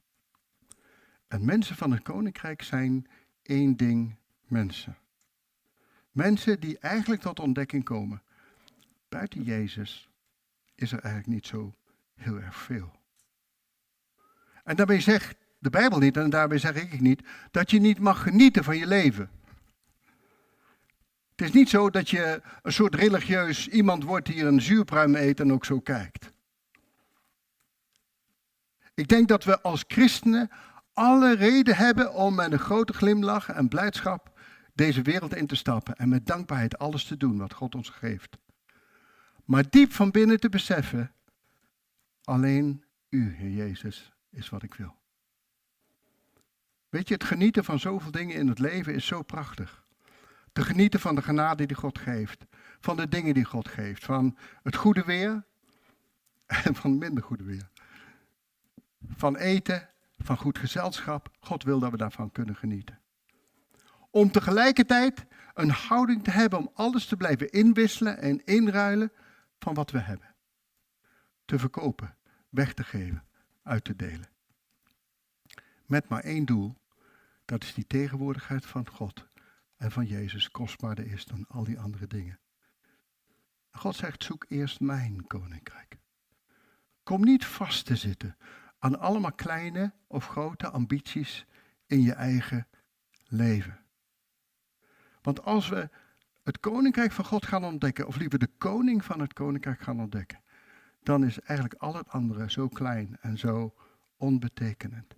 En 1.28 1.44
mensen 1.44 1.76
van 1.76 1.92
het 1.92 2.02
koninkrijk 2.02 2.62
zijn 2.62 3.06
één 3.42 3.76
ding 3.76 4.16
mensen. 4.46 4.96
Mensen 6.10 6.60
die 6.60 6.78
eigenlijk 6.78 7.22
tot 7.22 7.40
ontdekking 7.40 7.84
komen. 7.84 8.22
Buiten 9.08 9.42
Jezus 9.42 10.08
is 10.74 10.92
er 10.92 10.98
eigenlijk 10.98 11.34
niet 11.34 11.46
zo 11.46 11.74
heel 12.14 12.40
erg 12.40 12.56
veel. 12.56 12.92
En 14.64 14.76
daarbij 14.76 15.00
zegt 15.00 15.36
de 15.58 15.70
Bijbel 15.70 15.98
niet, 15.98 16.16
en 16.16 16.30
daarbij 16.30 16.58
zeg 16.58 16.74
ik 16.74 17.00
niet, 17.00 17.22
dat 17.50 17.70
je 17.70 17.80
niet 17.80 17.98
mag 17.98 18.22
genieten 18.22 18.64
van 18.64 18.76
je 18.76 18.86
leven. 18.86 19.30
Het 21.30 21.46
is 21.46 21.52
niet 21.52 21.68
zo 21.68 21.90
dat 21.90 22.10
je 22.10 22.42
een 22.62 22.72
soort 22.72 22.94
religieus 22.94 23.68
iemand 23.68 24.04
wordt 24.04 24.26
die 24.26 24.44
een 24.44 24.60
zuurpruim 24.60 25.14
eet 25.14 25.40
en 25.40 25.52
ook 25.52 25.64
zo 25.64 25.80
kijkt. 25.80 26.33
Ik 28.94 29.08
denk 29.08 29.28
dat 29.28 29.44
we 29.44 29.60
als 29.60 29.84
christenen 29.86 30.50
alle 30.92 31.34
reden 31.34 31.76
hebben 31.76 32.14
om 32.14 32.34
met 32.34 32.52
een 32.52 32.58
grote 32.58 32.92
glimlach 32.92 33.48
en 33.48 33.68
blijdschap 33.68 34.38
deze 34.74 35.02
wereld 35.02 35.34
in 35.34 35.46
te 35.46 35.54
stappen 35.54 35.96
en 35.96 36.08
met 36.08 36.26
dankbaarheid 36.26 36.78
alles 36.78 37.04
te 37.04 37.16
doen 37.16 37.38
wat 37.38 37.52
God 37.52 37.74
ons 37.74 37.88
geeft. 37.88 38.36
Maar 39.44 39.70
diep 39.70 39.92
van 39.92 40.10
binnen 40.10 40.40
te 40.40 40.48
beseffen, 40.48 41.12
alleen 42.24 42.84
u, 43.08 43.34
Heer 43.36 43.50
Jezus, 43.50 44.12
is 44.30 44.48
wat 44.48 44.62
ik 44.62 44.74
wil. 44.74 44.96
Weet 46.88 47.08
je, 47.08 47.14
het 47.14 47.24
genieten 47.24 47.64
van 47.64 47.78
zoveel 47.78 48.10
dingen 48.10 48.36
in 48.36 48.48
het 48.48 48.58
leven 48.58 48.94
is 48.94 49.06
zo 49.06 49.22
prachtig. 49.22 49.84
Te 50.52 50.62
genieten 50.62 51.00
van 51.00 51.14
de 51.14 51.22
genade 51.22 51.66
die 51.66 51.76
God 51.76 51.98
geeft, 51.98 52.44
van 52.80 52.96
de 52.96 53.08
dingen 53.08 53.34
die 53.34 53.44
God 53.44 53.68
geeft, 53.68 54.04
van 54.04 54.36
het 54.62 54.76
goede 54.76 55.04
weer 55.04 55.44
en 56.64 56.74
van 56.74 56.98
minder 56.98 57.22
goede 57.22 57.44
weer. 57.44 57.70
Van 59.08 59.36
eten, 59.36 59.88
van 60.18 60.36
goed 60.36 60.58
gezelschap. 60.58 61.30
God 61.40 61.62
wil 61.62 61.78
dat 61.78 61.90
we 61.90 61.96
daarvan 61.96 62.30
kunnen 62.30 62.56
genieten. 62.56 63.00
Om 64.10 64.30
tegelijkertijd 64.30 65.26
een 65.54 65.70
houding 65.70 66.24
te 66.24 66.30
hebben 66.30 66.58
om 66.58 66.70
alles 66.74 67.06
te 67.06 67.16
blijven 67.16 67.50
inwisselen 67.50 68.18
en 68.18 68.44
inruilen 68.44 69.12
van 69.58 69.74
wat 69.74 69.90
we 69.90 69.98
hebben. 69.98 70.34
Te 71.44 71.58
verkopen, 71.58 72.16
weg 72.48 72.74
te 72.74 72.84
geven, 72.84 73.24
uit 73.62 73.84
te 73.84 73.96
delen. 73.96 74.28
Met 75.86 76.08
maar 76.08 76.22
één 76.22 76.44
doel, 76.44 76.78
dat 77.44 77.62
is 77.62 77.74
die 77.74 77.86
tegenwoordigheid 77.86 78.66
van 78.66 78.88
God 78.88 79.28
en 79.76 79.90
van 79.90 80.06
Jezus 80.06 80.50
kostbaarder 80.50 81.06
is 81.06 81.24
dan 81.24 81.44
al 81.48 81.64
die 81.64 81.80
andere 81.80 82.06
dingen. 82.06 82.38
God 83.70 83.96
zegt, 83.96 84.24
zoek 84.24 84.44
eerst 84.48 84.80
mijn 84.80 85.26
koninkrijk. 85.26 85.98
Kom 87.02 87.24
niet 87.24 87.44
vast 87.44 87.86
te 87.86 87.96
zitten 87.96 88.36
aan 88.84 88.98
allemaal 88.98 89.32
kleine 89.32 89.92
of 90.06 90.26
grote 90.26 90.70
ambities 90.70 91.46
in 91.86 92.02
je 92.02 92.12
eigen 92.12 92.66
leven. 93.26 93.78
Want 95.22 95.44
als 95.44 95.68
we 95.68 95.88
het 96.42 96.60
koninkrijk 96.60 97.12
van 97.12 97.24
God 97.24 97.46
gaan 97.46 97.64
ontdekken, 97.64 98.06
of 98.06 98.16
liever 98.16 98.38
de 98.38 98.50
koning 98.58 99.04
van 99.04 99.20
het 99.20 99.32
koninkrijk 99.32 99.80
gaan 99.80 100.00
ontdekken, 100.00 100.42
dan 101.02 101.24
is 101.24 101.40
eigenlijk 101.40 101.80
al 101.80 101.94
het 101.94 102.08
andere 102.08 102.50
zo 102.50 102.68
klein 102.68 103.18
en 103.20 103.38
zo 103.38 103.74
onbetekenend. 104.16 105.14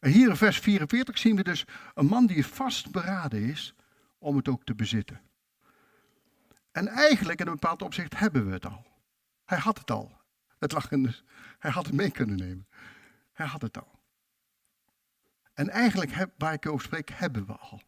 En 0.00 0.10
hier 0.10 0.28
in 0.28 0.36
vers 0.36 0.58
44 0.58 1.18
zien 1.18 1.36
we 1.36 1.42
dus 1.42 1.64
een 1.94 2.06
man 2.06 2.26
die 2.26 2.46
vastberaden 2.46 3.42
is 3.42 3.74
om 4.18 4.36
het 4.36 4.48
ook 4.48 4.64
te 4.64 4.74
bezitten. 4.74 5.20
En 6.72 6.88
eigenlijk 6.88 7.40
in 7.40 7.46
een 7.46 7.52
bepaald 7.52 7.82
opzicht 7.82 8.18
hebben 8.18 8.46
we 8.46 8.52
het 8.52 8.66
al. 8.66 8.86
Hij 9.44 9.58
had 9.58 9.78
het 9.78 9.90
al. 9.90 10.17
Het 10.58 10.72
lag 10.72 10.90
in 10.90 11.02
de, 11.02 11.22
hij 11.58 11.70
had 11.70 11.86
het 11.86 11.94
mee 11.94 12.10
kunnen 12.10 12.36
nemen. 12.36 12.68
Hij 13.32 13.46
had 13.46 13.62
het 13.62 13.78
al. 13.78 13.98
En 15.54 15.68
eigenlijk, 15.68 16.26
waar 16.38 16.52
ik 16.52 16.66
over 16.66 16.84
spreek, 16.84 17.10
hebben 17.10 17.46
we 17.46 17.52
al. 17.52 17.82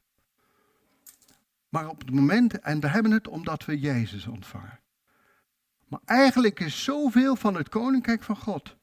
Maar 1.69 1.89
op 1.89 1.99
het 1.99 2.11
moment, 2.11 2.61
en 2.61 2.81
we 2.81 2.89
hebben 2.89 3.13
het 3.13 3.29
omdat 3.29 3.65
we 3.65 3.79
Jezus 3.79 4.27
ontvangen. 4.27 4.81
Maar 5.89 6.01
eigenlijk 6.05 6.61
is 6.61 6.85
zoveel 6.85 7.37
van 7.37 7.55
het 7.55 7.69
koninkrijk 7.69 8.23
van 8.23 8.37
God, 8.37 8.77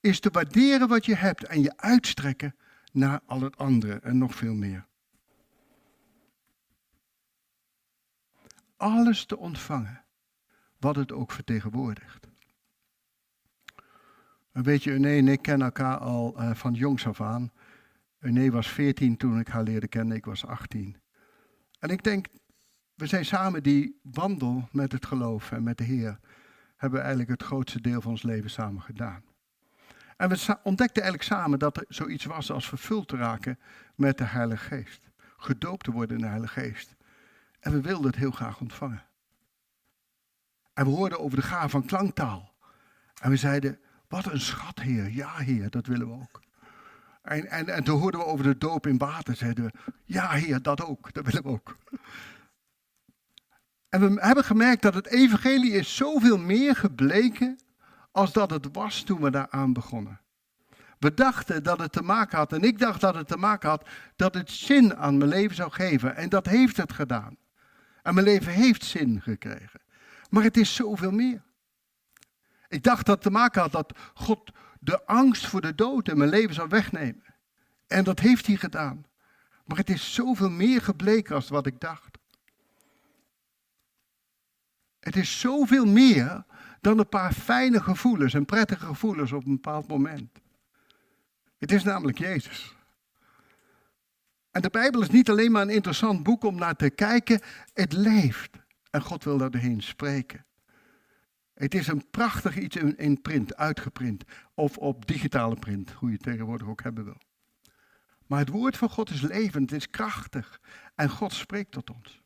is 0.00 0.20
te 0.20 0.30
waarderen 0.30 0.88
wat 0.88 1.04
je 1.04 1.14
hebt 1.14 1.46
en 1.46 1.62
je 1.62 1.76
uitstrekken 1.76 2.56
naar 2.92 3.20
al 3.26 3.40
het 3.40 3.56
andere 3.56 3.98
en 3.98 4.18
nog 4.18 4.34
veel 4.34 4.54
meer. 4.54 4.86
Alles 8.76 9.24
te 9.24 9.36
ontvangen, 9.36 10.04
wat 10.78 10.96
het 10.96 11.12
ook 11.12 11.32
vertegenwoordigt. 11.32 12.26
En 14.54 14.62
weet 14.62 14.82
je, 14.82 14.90
Eune 14.90 15.08
en 15.08 15.28
ik 15.28 15.42
kennen 15.42 15.66
elkaar 15.66 15.98
al 15.98 16.40
uh, 16.40 16.54
van 16.54 16.72
jongs 16.72 17.06
af 17.06 17.20
aan. 17.20 17.52
Eune 18.18 18.50
was 18.50 18.68
14 18.68 19.16
toen 19.16 19.38
ik 19.38 19.48
haar 19.48 19.62
leerde 19.62 19.88
kennen, 19.88 20.16
ik 20.16 20.24
was 20.24 20.46
18. 20.46 20.96
En 21.78 21.88
ik 21.88 22.02
denk, 22.02 22.26
we 22.94 23.06
zijn 23.06 23.24
samen 23.24 23.62
die 23.62 24.00
wandel 24.02 24.68
met 24.72 24.92
het 24.92 25.06
geloof 25.06 25.52
en 25.52 25.62
met 25.62 25.78
de 25.78 25.84
Heer 25.84 26.18
hebben 26.76 26.98
we 26.98 27.04
eigenlijk 27.04 27.40
het 27.40 27.48
grootste 27.48 27.80
deel 27.80 28.00
van 28.00 28.10
ons 28.10 28.22
leven 28.22 28.50
samen 28.50 28.82
gedaan. 28.82 29.24
En 30.16 30.28
we 30.28 30.58
ontdekten 30.62 31.02
eigenlijk 31.02 31.32
samen 31.32 31.58
dat 31.58 31.76
er 31.76 31.84
zoiets 31.88 32.24
was 32.24 32.50
als 32.50 32.68
vervuld 32.68 33.08
te 33.08 33.16
raken 33.16 33.58
met 33.94 34.18
de 34.18 34.24
Heilige 34.24 34.64
Geest. 34.64 35.10
Gedoopt 35.36 35.84
te 35.84 35.90
worden 35.90 36.16
in 36.16 36.22
de 36.22 36.28
Heilige 36.28 36.60
Geest. 36.60 36.94
En 37.60 37.72
we 37.72 37.80
wilden 37.80 38.06
het 38.06 38.16
heel 38.16 38.30
graag 38.30 38.60
ontvangen. 38.60 39.04
En 40.74 40.84
we 40.84 40.90
hoorden 40.90 41.20
over 41.20 41.36
de 41.36 41.44
gaaf 41.44 41.70
van 41.70 41.84
klanktaal. 41.84 42.54
En 43.20 43.30
we 43.30 43.36
zeiden, 43.36 43.78
wat 44.14 44.32
een 44.32 44.40
schat, 44.40 44.80
Heer. 44.80 45.10
Ja, 45.10 45.36
Heer, 45.36 45.70
dat 45.70 45.86
willen 45.86 46.06
we 46.06 46.12
ook. 46.12 46.40
En, 47.22 47.50
en, 47.50 47.68
en 47.68 47.84
toen 47.84 48.00
hoorden 48.00 48.20
we 48.20 48.26
over 48.26 48.44
de 48.44 48.58
doop 48.58 48.86
in 48.86 48.98
water. 48.98 49.36
Zeiden 49.36 49.64
we, 49.64 49.92
ja, 50.04 50.30
Heer, 50.30 50.62
dat 50.62 50.84
ook. 50.84 51.12
Dat 51.12 51.24
willen 51.24 51.42
we 51.42 51.48
ook. 51.48 51.76
En 53.88 54.00
we 54.00 54.20
hebben 54.20 54.44
gemerkt 54.44 54.82
dat 54.82 54.94
het 54.94 55.06
evangelie 55.06 55.72
is 55.72 55.96
zoveel 55.96 56.38
meer 56.38 56.76
gebleken 56.76 57.58
als 58.12 58.32
dat 58.32 58.50
het 58.50 58.68
was 58.72 59.02
toen 59.02 59.20
we 59.20 59.30
daaraan 59.30 59.72
begonnen. 59.72 60.20
We 60.98 61.14
dachten 61.14 61.62
dat 61.62 61.78
het 61.78 61.92
te 61.92 62.02
maken 62.02 62.38
had, 62.38 62.52
en 62.52 62.62
ik 62.62 62.78
dacht 62.78 63.00
dat 63.00 63.14
het 63.14 63.28
te 63.28 63.36
maken 63.36 63.68
had, 63.68 63.88
dat 64.16 64.34
het 64.34 64.50
zin 64.50 64.96
aan 64.96 65.18
mijn 65.18 65.30
leven 65.30 65.56
zou 65.56 65.70
geven. 65.70 66.16
En 66.16 66.28
dat 66.28 66.46
heeft 66.46 66.76
het 66.76 66.92
gedaan. 66.92 67.36
En 68.02 68.14
mijn 68.14 68.26
leven 68.26 68.52
heeft 68.52 68.84
zin 68.84 69.22
gekregen. 69.22 69.80
Maar 70.30 70.42
het 70.42 70.56
is 70.56 70.74
zoveel 70.74 71.10
meer. 71.10 71.42
Ik 72.74 72.82
dacht 72.82 73.06
dat 73.06 73.14
het 73.14 73.24
te 73.24 73.30
maken 73.30 73.60
had 73.60 73.72
dat 73.72 73.98
God 74.14 74.50
de 74.80 75.06
angst 75.06 75.46
voor 75.46 75.60
de 75.60 75.74
dood 75.74 76.08
in 76.08 76.18
mijn 76.18 76.30
leven 76.30 76.54
zou 76.54 76.68
wegnemen. 76.68 77.24
En 77.86 78.04
dat 78.04 78.20
heeft 78.20 78.46
hij 78.46 78.56
gedaan. 78.56 79.04
Maar 79.64 79.76
het 79.76 79.90
is 79.90 80.14
zoveel 80.14 80.50
meer 80.50 80.82
gebleken 80.82 81.34
als 81.34 81.48
wat 81.48 81.66
ik 81.66 81.80
dacht. 81.80 82.18
Het 85.00 85.16
is 85.16 85.40
zoveel 85.40 85.86
meer 85.86 86.44
dan 86.80 86.98
een 86.98 87.08
paar 87.08 87.32
fijne 87.32 87.82
gevoelens 87.82 88.34
en 88.34 88.44
prettige 88.44 88.86
gevoelens 88.86 89.32
op 89.32 89.44
een 89.44 89.54
bepaald 89.54 89.88
moment. 89.88 90.38
Het 91.58 91.72
is 91.72 91.84
namelijk 91.84 92.18
Jezus. 92.18 92.74
En 94.50 94.62
de 94.62 94.70
Bijbel 94.70 95.00
is 95.02 95.10
niet 95.10 95.30
alleen 95.30 95.52
maar 95.52 95.62
een 95.62 95.70
interessant 95.70 96.22
boek 96.22 96.44
om 96.44 96.54
naar 96.54 96.76
te 96.76 96.90
kijken, 96.90 97.40
het 97.72 97.92
leeft. 97.92 98.50
En 98.90 99.02
God 99.02 99.24
wil 99.24 99.38
daar 99.38 99.50
doorheen 99.50 99.82
spreken. 99.82 100.44
Het 101.54 101.74
is 101.74 101.86
een 101.86 102.10
prachtig 102.10 102.58
iets 102.58 102.76
in, 102.76 103.22
print, 103.22 103.56
uitgeprint. 103.56 104.24
Of 104.54 104.78
op 104.78 105.06
digitale 105.06 105.54
print, 105.54 105.90
hoe 105.90 106.08
je 106.08 106.14
het 106.14 106.24
tegenwoordig 106.24 106.68
ook 106.68 106.82
hebben 106.82 107.04
wil. 107.04 107.20
Maar 108.26 108.38
het 108.38 108.48
woord 108.48 108.76
van 108.76 108.90
God 108.90 109.10
is 109.10 109.20
levend, 109.20 109.70
het 109.70 109.80
is 109.80 109.90
krachtig. 109.90 110.60
En 110.94 111.10
God 111.10 111.32
spreekt 111.32 111.72
tot 111.72 111.90
ons. 111.90 112.22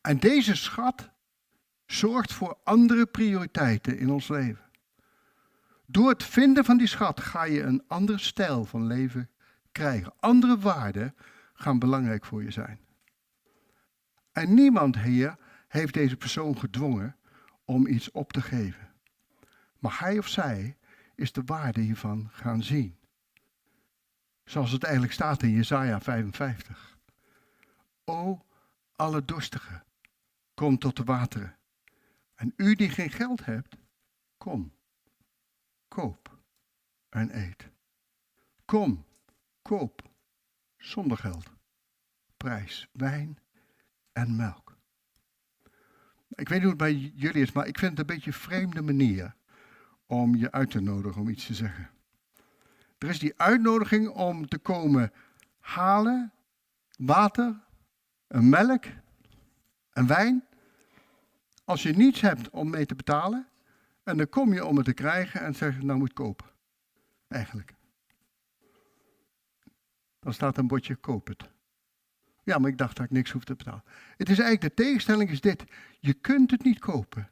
En 0.00 0.18
deze 0.18 0.56
schat 0.56 1.10
zorgt 1.86 2.32
voor 2.32 2.58
andere 2.64 3.06
prioriteiten 3.06 3.98
in 3.98 4.10
ons 4.10 4.28
leven. 4.28 4.64
Door 5.86 6.08
het 6.08 6.24
vinden 6.24 6.64
van 6.64 6.76
die 6.76 6.86
schat 6.86 7.20
ga 7.20 7.44
je 7.44 7.62
een 7.62 7.84
andere 7.86 8.18
stijl 8.18 8.64
van 8.64 8.86
leven 8.86 9.30
krijgen. 9.72 10.12
Andere 10.20 10.58
waarden 10.58 11.14
gaan 11.54 11.78
belangrijk 11.78 12.24
voor 12.24 12.42
je 12.42 12.50
zijn. 12.50 12.80
En 14.32 14.54
niemand 14.54 14.98
hier 14.98 15.36
heeft 15.68 15.94
deze 15.94 16.16
persoon 16.16 16.58
gedwongen 16.58 17.16
om 17.68 17.86
iets 17.86 18.10
op 18.10 18.32
te 18.32 18.42
geven. 18.42 18.94
Maar 19.78 19.98
hij 19.98 20.18
of 20.18 20.28
zij 20.28 20.76
is 21.14 21.32
de 21.32 21.42
waarde 21.44 21.80
hiervan 21.80 22.28
gaan 22.32 22.62
zien. 22.62 22.98
Zoals 24.44 24.70
het 24.70 24.82
eigenlijk 24.82 25.12
staat 25.12 25.42
in 25.42 25.50
Jesaja 25.50 26.00
55. 26.00 26.98
O, 28.04 28.44
alle 28.96 29.24
dorstigen, 29.24 29.84
kom 30.54 30.78
tot 30.78 30.96
de 30.96 31.04
wateren. 31.04 31.56
En 32.34 32.52
u 32.56 32.74
die 32.74 32.90
geen 32.90 33.10
geld 33.10 33.44
hebt, 33.44 33.76
kom, 34.36 34.72
koop 35.88 36.38
en 37.08 37.38
eet. 37.38 37.70
Kom, 38.64 39.04
koop, 39.62 40.10
zonder 40.76 41.18
geld, 41.18 41.52
prijs, 42.36 42.88
wijn 42.92 43.38
en 44.12 44.36
melk. 44.36 44.67
Ik 46.38 46.48
weet 46.48 46.62
niet 46.62 46.68
hoe 46.68 46.68
het 46.68 46.78
bij 46.78 47.12
jullie 47.14 47.42
is, 47.42 47.52
maar 47.52 47.66
ik 47.66 47.78
vind 47.78 47.90
het 47.90 48.00
een 48.00 48.14
beetje 48.14 48.30
een 48.30 48.36
vreemde 48.36 48.82
manier 48.82 49.34
om 50.06 50.34
je 50.34 50.52
uit 50.52 50.70
te 50.70 50.80
nodigen 50.80 51.20
om 51.20 51.28
iets 51.28 51.46
te 51.46 51.54
zeggen. 51.54 51.90
Er 52.98 53.08
is 53.08 53.18
die 53.18 53.40
uitnodiging 53.40 54.08
om 54.08 54.48
te 54.48 54.58
komen 54.58 55.12
halen, 55.58 56.32
water, 56.96 57.60
een 58.28 58.48
melk, 58.48 58.84
een 59.92 60.06
wijn. 60.06 60.44
Als 61.64 61.82
je 61.82 61.92
niets 61.92 62.20
hebt 62.20 62.50
om 62.50 62.70
mee 62.70 62.86
te 62.86 62.94
betalen, 62.94 63.48
en 64.02 64.16
dan 64.16 64.28
kom 64.28 64.52
je 64.52 64.64
om 64.64 64.76
het 64.76 64.84
te 64.84 64.92
krijgen 64.92 65.40
en 65.40 65.54
zeg 65.54 65.76
je, 65.76 65.84
nou 65.84 65.98
moet 65.98 66.12
kopen. 66.12 66.46
Eigenlijk. 67.28 67.74
Dan 70.20 70.32
staat 70.32 70.56
een 70.56 70.66
bordje, 70.66 70.96
koop 70.96 71.26
het. 71.26 71.48
Ja, 72.48 72.58
maar 72.58 72.70
ik 72.70 72.78
dacht 72.78 72.96
dat 72.96 73.04
ik 73.04 73.10
niks 73.10 73.30
hoef 73.30 73.44
te 73.44 73.54
betalen. 73.54 73.84
Het 74.16 74.28
is 74.28 74.38
eigenlijk, 74.38 74.76
de 74.76 74.82
tegenstelling 74.82 75.30
is 75.30 75.40
dit. 75.40 75.64
Je 76.00 76.12
kunt 76.12 76.50
het 76.50 76.64
niet 76.64 76.78
kopen, 76.78 77.30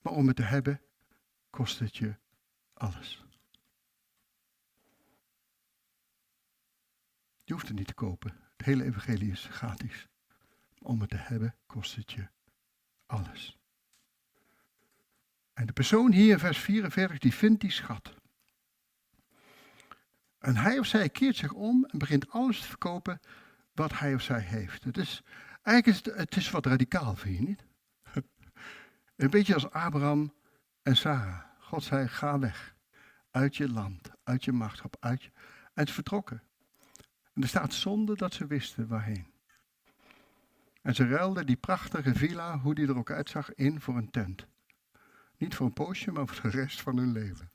maar 0.00 0.12
om 0.12 0.26
het 0.26 0.36
te 0.36 0.42
hebben, 0.42 0.80
kost 1.50 1.78
het 1.78 1.96
je 1.96 2.14
alles. 2.72 3.24
Je 7.44 7.52
hoeft 7.52 7.68
het 7.68 7.76
niet 7.76 7.86
te 7.86 7.94
kopen. 7.94 8.36
Het 8.56 8.66
hele 8.66 8.84
evangelie 8.84 9.30
is 9.30 9.48
gratis. 9.50 10.08
Om 10.78 11.00
het 11.00 11.10
te 11.10 11.16
hebben, 11.16 11.54
kost 11.66 11.96
het 11.96 12.12
je 12.12 12.28
alles. 13.06 13.58
En 15.52 15.66
de 15.66 15.72
persoon 15.72 16.12
hier 16.12 16.32
in 16.32 16.38
vers 16.38 16.58
44, 16.58 17.18
die 17.18 17.34
vindt 17.34 17.60
die 17.60 17.70
schat. 17.70 18.14
En 20.38 20.56
hij 20.56 20.78
of 20.78 20.86
zij 20.86 21.08
keert 21.08 21.36
zich 21.36 21.52
om 21.52 21.84
en 21.84 21.98
begint 21.98 22.30
alles 22.30 22.60
te 22.60 22.66
verkopen 22.66 23.20
wat 23.78 23.98
hij 23.98 24.14
of 24.14 24.22
zij 24.22 24.40
heeft. 24.40 24.84
Het 24.84 24.96
is, 24.96 25.22
eigenlijk 25.62 25.86
is 25.86 26.12
het, 26.12 26.18
het 26.18 26.36
is 26.36 26.50
wat 26.50 26.66
radicaal, 26.66 27.16
vind 27.16 27.38
je 27.38 27.46
niet? 27.46 27.64
Een 29.16 29.30
beetje 29.30 29.54
als 29.54 29.70
Abraham 29.70 30.32
en 30.82 30.96
Sarah. 30.96 31.40
God 31.58 31.82
zei, 31.82 32.08
ga 32.08 32.38
weg. 32.38 32.74
Uit 33.30 33.56
je 33.56 33.68
land, 33.68 34.10
uit 34.24 34.44
je 34.44 34.52
machtschap, 34.52 34.96
uit 35.00 35.22
je... 35.22 35.30
En 35.74 35.86
ze 35.86 35.92
vertrokken. 35.92 36.42
En 37.34 37.42
er 37.42 37.48
staat 37.48 37.72
zonder 37.72 38.16
dat 38.16 38.34
ze 38.34 38.46
wisten 38.46 38.88
waarheen. 38.88 39.26
En 40.82 40.94
ze 40.94 41.08
ruilden 41.08 41.46
die 41.46 41.56
prachtige 41.56 42.14
villa, 42.14 42.58
hoe 42.58 42.74
die 42.74 42.88
er 42.88 42.96
ook 42.96 43.10
uitzag, 43.10 43.54
in 43.54 43.80
voor 43.80 43.96
een 43.96 44.10
tent. 44.10 44.46
Niet 45.36 45.54
voor 45.54 45.66
een 45.66 45.72
poosje, 45.72 46.12
maar 46.12 46.26
voor 46.26 46.50
de 46.50 46.56
rest 46.56 46.80
van 46.80 46.96
hun 46.96 47.12
leven. 47.12 47.50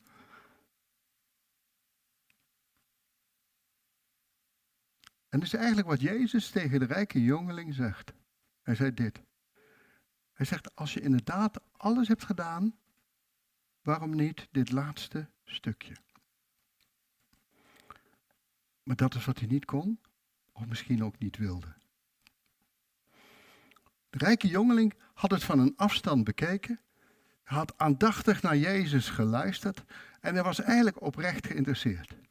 En 5.33 5.39
dat 5.39 5.47
is 5.47 5.53
eigenlijk 5.53 5.87
wat 5.87 6.01
Jezus 6.01 6.49
tegen 6.49 6.79
de 6.79 6.85
rijke 6.85 7.23
jongeling 7.23 7.73
zegt. 7.73 8.13
Hij 8.61 8.75
zei 8.75 8.93
dit. 8.93 9.21
Hij 10.33 10.45
zegt, 10.45 10.75
als 10.75 10.93
je 10.93 11.01
inderdaad 11.01 11.59
alles 11.71 12.07
hebt 12.07 12.23
gedaan, 12.23 12.75
waarom 13.81 14.15
niet 14.15 14.47
dit 14.51 14.71
laatste 14.71 15.29
stukje? 15.43 15.95
Maar 18.83 18.95
dat 18.95 19.15
is 19.15 19.25
wat 19.25 19.39
hij 19.39 19.47
niet 19.47 19.65
kon, 19.65 19.99
of 20.51 20.65
misschien 20.65 21.03
ook 21.03 21.19
niet 21.19 21.37
wilde. 21.37 21.73
De 24.09 24.17
rijke 24.17 24.47
jongeling 24.47 24.93
had 25.13 25.31
het 25.31 25.43
van 25.43 25.59
een 25.59 25.73
afstand 25.75 26.23
bekeken, 26.23 26.79
had 27.43 27.77
aandachtig 27.77 28.41
naar 28.41 28.57
Jezus 28.57 29.09
geluisterd 29.09 29.83
en 30.19 30.33
hij 30.33 30.43
was 30.43 30.59
eigenlijk 30.59 31.01
oprecht 31.01 31.47
geïnteresseerd. 31.47 32.22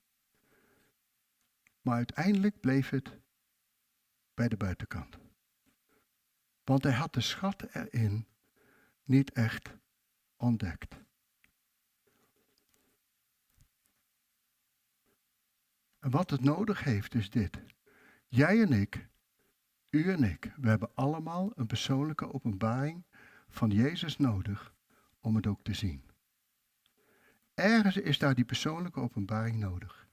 Maar 1.82 1.96
uiteindelijk 1.96 2.60
bleef 2.60 2.88
het 2.88 3.18
bij 4.34 4.48
de 4.48 4.56
buitenkant. 4.56 5.18
Want 6.64 6.82
hij 6.82 6.92
had 6.92 7.14
de 7.14 7.20
schat 7.20 7.62
erin 7.62 8.26
niet 9.04 9.32
echt 9.32 9.74
ontdekt. 10.36 11.00
En 15.98 16.10
wat 16.10 16.30
het 16.30 16.40
nodig 16.40 16.84
heeft 16.84 17.14
is 17.14 17.30
dit. 17.30 17.62
Jij 18.28 18.62
en 18.62 18.72
ik, 18.72 19.08
u 19.90 20.12
en 20.12 20.22
ik, 20.22 20.52
we 20.56 20.68
hebben 20.68 20.94
allemaal 20.94 21.52
een 21.54 21.66
persoonlijke 21.66 22.32
openbaring 22.32 23.04
van 23.48 23.70
Jezus 23.70 24.16
nodig 24.16 24.74
om 25.20 25.36
het 25.36 25.46
ook 25.46 25.62
te 25.62 25.74
zien. 25.74 26.10
Ergens 27.54 27.96
is 27.96 28.18
daar 28.18 28.34
die 28.34 28.44
persoonlijke 28.44 29.00
openbaring 29.00 29.56
nodig. 29.56 30.08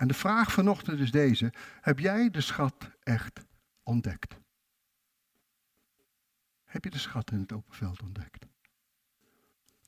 En 0.00 0.08
de 0.08 0.14
vraag 0.14 0.52
vanochtend 0.52 1.00
is 1.00 1.10
deze: 1.10 1.52
heb 1.80 1.98
jij 1.98 2.30
de 2.30 2.40
schat 2.40 2.90
echt 3.02 3.46
ontdekt? 3.82 4.38
Heb 6.64 6.84
je 6.84 6.90
de 6.90 6.98
schat 6.98 7.30
in 7.30 7.40
het 7.40 7.52
open 7.52 7.74
veld 7.74 8.02
ontdekt? 8.02 8.46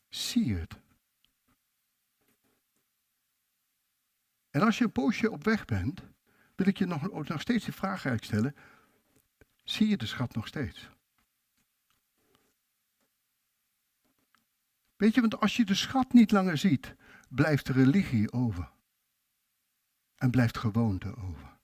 Zie 0.09 0.44
je 0.46 0.55
het? 0.55 0.81
En 4.51 4.61
als 4.61 4.79
je 4.79 4.85
een 4.85 4.92
poosje 4.92 5.31
op 5.31 5.44
weg 5.44 5.64
bent, 5.64 6.03
wil 6.55 6.66
ik 6.66 6.79
je 6.79 6.87
nog, 6.87 7.29
nog 7.29 7.40
steeds 7.40 7.64
de 7.64 7.72
vraag 7.72 8.07
stellen: 8.20 8.57
zie 9.64 9.88
je 9.88 9.96
de 9.96 10.07
schat 10.07 10.35
nog 10.35 10.46
steeds? 10.46 10.90
Weet 14.96 15.14
je, 15.14 15.20
want 15.20 15.40
als 15.40 15.57
je 15.57 15.64
de 15.64 15.75
schat 15.75 16.12
niet 16.12 16.31
langer 16.31 16.59
ziet, 16.59 16.94
blijft 17.29 17.66
de 17.66 17.72
religie 17.72 18.33
over. 18.33 18.70
En 20.22 20.30
blijft 20.30 20.58
gewoonte 20.58 21.16
over. 21.16 21.58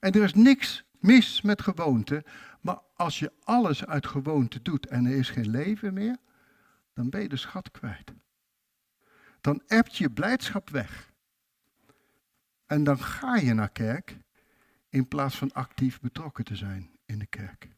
En 0.00 0.12
er 0.12 0.22
is 0.22 0.34
niks 0.34 0.84
mis 1.00 1.42
met 1.42 1.62
gewoonte, 1.62 2.24
maar 2.60 2.78
als 2.94 3.18
je 3.18 3.32
alles 3.44 3.86
uit 3.86 4.06
gewoonte 4.06 4.62
doet 4.62 4.86
en 4.86 5.06
er 5.06 5.16
is 5.16 5.30
geen 5.30 5.50
leven 5.50 5.94
meer, 5.94 6.16
dan 6.94 7.10
ben 7.10 7.20
je 7.20 7.28
de 7.28 7.36
schat 7.36 7.70
kwijt. 7.70 8.12
Dan 9.40 9.62
hebt 9.66 9.96
je 9.96 10.10
blijdschap 10.10 10.70
weg. 10.70 11.12
En 12.66 12.84
dan 12.84 12.98
ga 12.98 13.36
je 13.36 13.54
naar 13.54 13.70
kerk 13.70 14.18
in 14.88 15.08
plaats 15.08 15.36
van 15.36 15.52
actief 15.52 16.00
betrokken 16.00 16.44
te 16.44 16.56
zijn 16.56 16.90
in 17.06 17.18
de 17.18 17.26
kerk. 17.26 17.68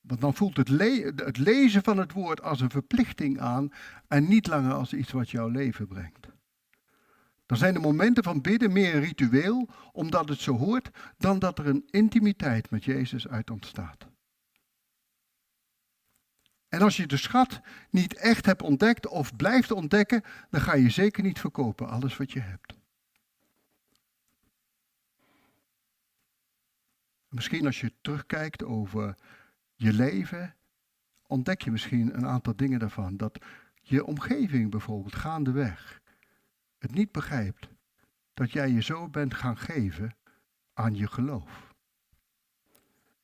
Want 0.00 0.20
dan 0.20 0.34
voelt 0.34 0.56
het, 0.56 0.68
het, 1.24 1.38
lezen 1.38 1.82
van 1.82 1.98
het 1.98 2.12
woord 2.12 2.42
als 2.42 2.60
een 2.60 2.70
verplichting 2.70 3.40
aan 3.40 3.72
en 4.06 4.28
niet 4.28 4.46
langer 4.46 4.72
als 4.72 4.92
iets 4.92 5.12
wat 5.12 5.30
jouw 5.30 5.48
leven 5.48 5.86
brengt. 5.86 6.36
Dan 7.48 7.58
zijn 7.58 7.74
de 7.74 7.80
momenten 7.80 8.24
van 8.24 8.40
bidden 8.40 8.72
meer 8.72 9.00
ritueel, 9.00 9.68
omdat 9.92 10.28
het 10.28 10.40
zo 10.40 10.56
hoort, 10.56 10.90
dan 11.16 11.38
dat 11.38 11.58
er 11.58 11.66
een 11.66 11.88
intimiteit 11.90 12.70
met 12.70 12.84
Jezus 12.84 13.28
uit 13.28 13.50
ontstaat. 13.50 14.06
En 16.68 16.82
als 16.82 16.96
je 16.96 17.06
de 17.06 17.16
schat 17.16 17.60
niet 17.90 18.14
echt 18.14 18.46
hebt 18.46 18.62
ontdekt 18.62 19.06
of 19.06 19.36
blijft 19.36 19.70
ontdekken, 19.70 20.22
dan 20.50 20.60
ga 20.60 20.74
je 20.74 20.90
zeker 20.90 21.22
niet 21.22 21.40
verkopen 21.40 21.88
alles 21.88 22.16
wat 22.16 22.32
je 22.32 22.40
hebt. 22.40 22.74
Misschien 27.28 27.66
als 27.66 27.80
je 27.80 27.92
terugkijkt 28.00 28.64
over 28.64 29.14
je 29.74 29.92
leven, 29.92 30.54
ontdek 31.26 31.62
je 31.62 31.70
misschien 31.70 32.14
een 32.14 32.26
aantal 32.26 32.56
dingen 32.56 32.78
daarvan. 32.78 33.16
Dat 33.16 33.38
je 33.82 34.04
omgeving 34.04 34.70
bijvoorbeeld 34.70 35.14
gaandeweg 35.14 36.00
het 36.78 36.94
niet 36.94 37.12
begrijpt 37.12 37.68
dat 38.34 38.52
jij 38.52 38.70
je 38.70 38.82
zo 38.82 39.08
bent 39.08 39.34
gaan 39.34 39.58
geven 39.58 40.16
aan 40.72 40.94
je 40.94 41.06
geloof. 41.06 41.74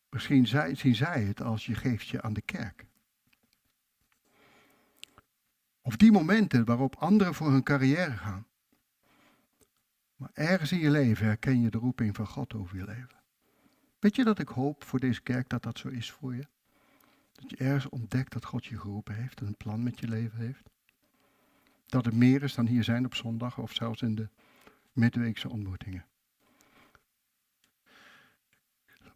Misschien 0.08 0.46
zien 0.76 0.94
zij 0.94 1.24
het 1.24 1.42
als 1.42 1.66
je 1.66 1.74
geeft 1.74 2.08
je 2.08 2.22
aan 2.22 2.32
de 2.32 2.42
kerk. 2.42 2.86
Of 5.80 5.96
die 5.96 6.12
momenten 6.12 6.64
waarop 6.64 6.96
anderen 6.96 7.34
voor 7.34 7.50
hun 7.50 7.62
carrière 7.62 8.16
gaan. 8.16 8.46
Maar 10.16 10.30
ergens 10.32 10.72
in 10.72 10.78
je 10.78 10.90
leven 10.90 11.26
herken 11.26 11.60
je 11.60 11.70
de 11.70 11.78
roeping 11.78 12.16
van 12.16 12.26
God 12.26 12.54
over 12.54 12.76
je 12.76 12.84
leven. 12.84 13.22
Weet 13.98 14.16
je 14.16 14.24
dat 14.24 14.38
ik 14.38 14.48
hoop 14.48 14.84
voor 14.84 15.00
deze 15.00 15.22
kerk 15.22 15.48
dat 15.48 15.62
dat 15.62 15.78
zo 15.78 15.88
is 15.88 16.12
voor 16.12 16.34
je? 16.34 16.46
Dat 17.32 17.50
je 17.50 17.56
ergens 17.56 17.88
ontdekt 17.88 18.32
dat 18.32 18.44
God 18.44 18.64
je 18.64 18.78
geroepen 18.78 19.14
heeft 19.14 19.40
en 19.40 19.46
een 19.46 19.56
plan 19.56 19.82
met 19.82 20.00
je 20.00 20.08
leven 20.08 20.38
heeft. 20.38 20.70
Dat 21.94 22.06
er 22.06 22.16
meer 22.16 22.42
is 22.42 22.54
dan 22.54 22.66
hier 22.66 22.84
zijn 22.84 23.04
op 23.04 23.14
zondag 23.14 23.58
of 23.58 23.72
zelfs 23.72 24.02
in 24.02 24.14
de 24.14 24.28
midweekse 24.92 25.48
ontmoetingen. 25.48 26.06